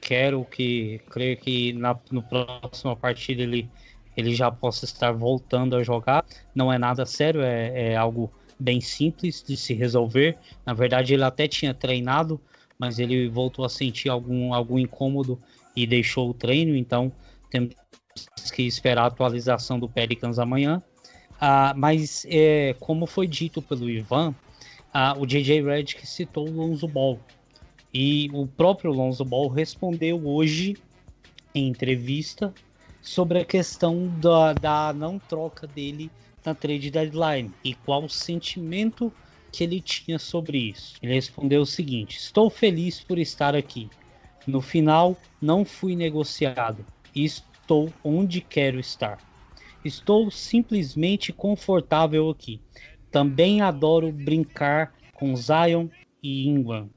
[0.00, 3.70] Quero que, creio que na no próxima partida ele,
[4.14, 6.26] ele já possa estar voltando a jogar.
[6.54, 8.30] Não é nada sério, é, é algo
[8.60, 10.36] bem simples de se resolver.
[10.66, 12.38] Na verdade, ele até tinha treinado,
[12.78, 15.40] mas ele voltou a sentir algum, algum incômodo
[15.74, 17.10] e deixou o treino, então
[17.50, 17.74] temos
[18.54, 20.82] que esperar a atualização do Pelicans amanhã.
[21.40, 24.34] Ah, mas, é, como foi dito pelo Ivan,
[24.92, 27.18] ah, o JJ Redick citou o Lonzo Ball.
[27.92, 30.76] E o próprio Lonzo Ball respondeu hoje,
[31.54, 32.52] em entrevista,
[33.02, 36.10] sobre a questão da, da não troca dele
[36.44, 39.12] na trade deadline e qual o sentimento
[39.52, 40.94] que ele tinha sobre isso.
[41.02, 43.88] Ele respondeu o seguinte: Estou feliz por estar aqui.
[44.46, 46.84] No final, não fui negociado
[47.14, 47.24] e
[47.64, 49.18] estou onde quero estar.
[49.82, 52.60] Estou simplesmente confortável aqui.
[53.10, 55.88] Também adoro brincar com Zion
[56.22, 56.90] e Ingram.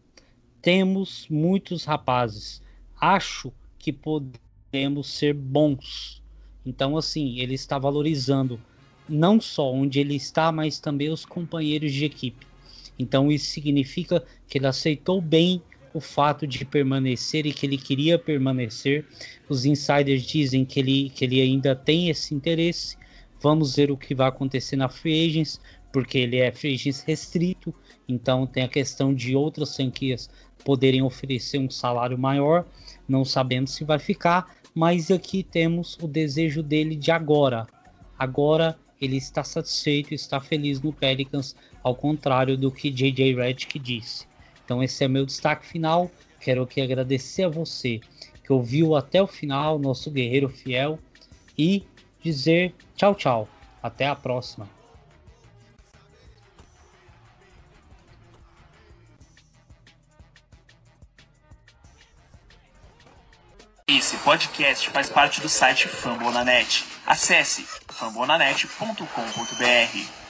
[0.61, 2.61] Temos muitos rapazes.
[2.99, 6.21] Acho que podemos ser bons.
[6.65, 8.59] Então, assim, ele está valorizando
[9.07, 12.45] não só onde ele está, mas também os companheiros de equipe.
[12.99, 15.61] Então, isso significa que ele aceitou bem
[15.97, 19.03] o fato de permanecer e que ele queria permanecer.
[19.49, 22.95] Os insiders dizem que ele, que ele ainda tem esse interesse.
[23.41, 25.59] Vamos ver o que vai acontecer na Free Agents,
[25.91, 27.73] porque ele é Free Agents restrito,
[28.07, 30.29] então tem a questão de outras franquias
[30.63, 32.65] poderem oferecer um salário maior,
[33.07, 37.65] não sabendo se vai ficar, mas aqui temos o desejo dele de agora.
[38.19, 44.26] Agora ele está satisfeito, está feliz no Pelicans, ao contrário do que JJ Redick disse.
[44.67, 46.11] Então esse é meu destaque final.
[46.41, 48.01] Quero aqui agradecer a você
[48.43, 50.99] que ouviu até o final, nosso guerreiro fiel,
[51.57, 51.85] e
[52.21, 53.47] dizer tchau, tchau.
[53.81, 54.67] Até a próxima.
[63.87, 66.83] Esse podcast faz parte do site Fambonanet.
[67.05, 70.26] Acesse fambonanet.com.br.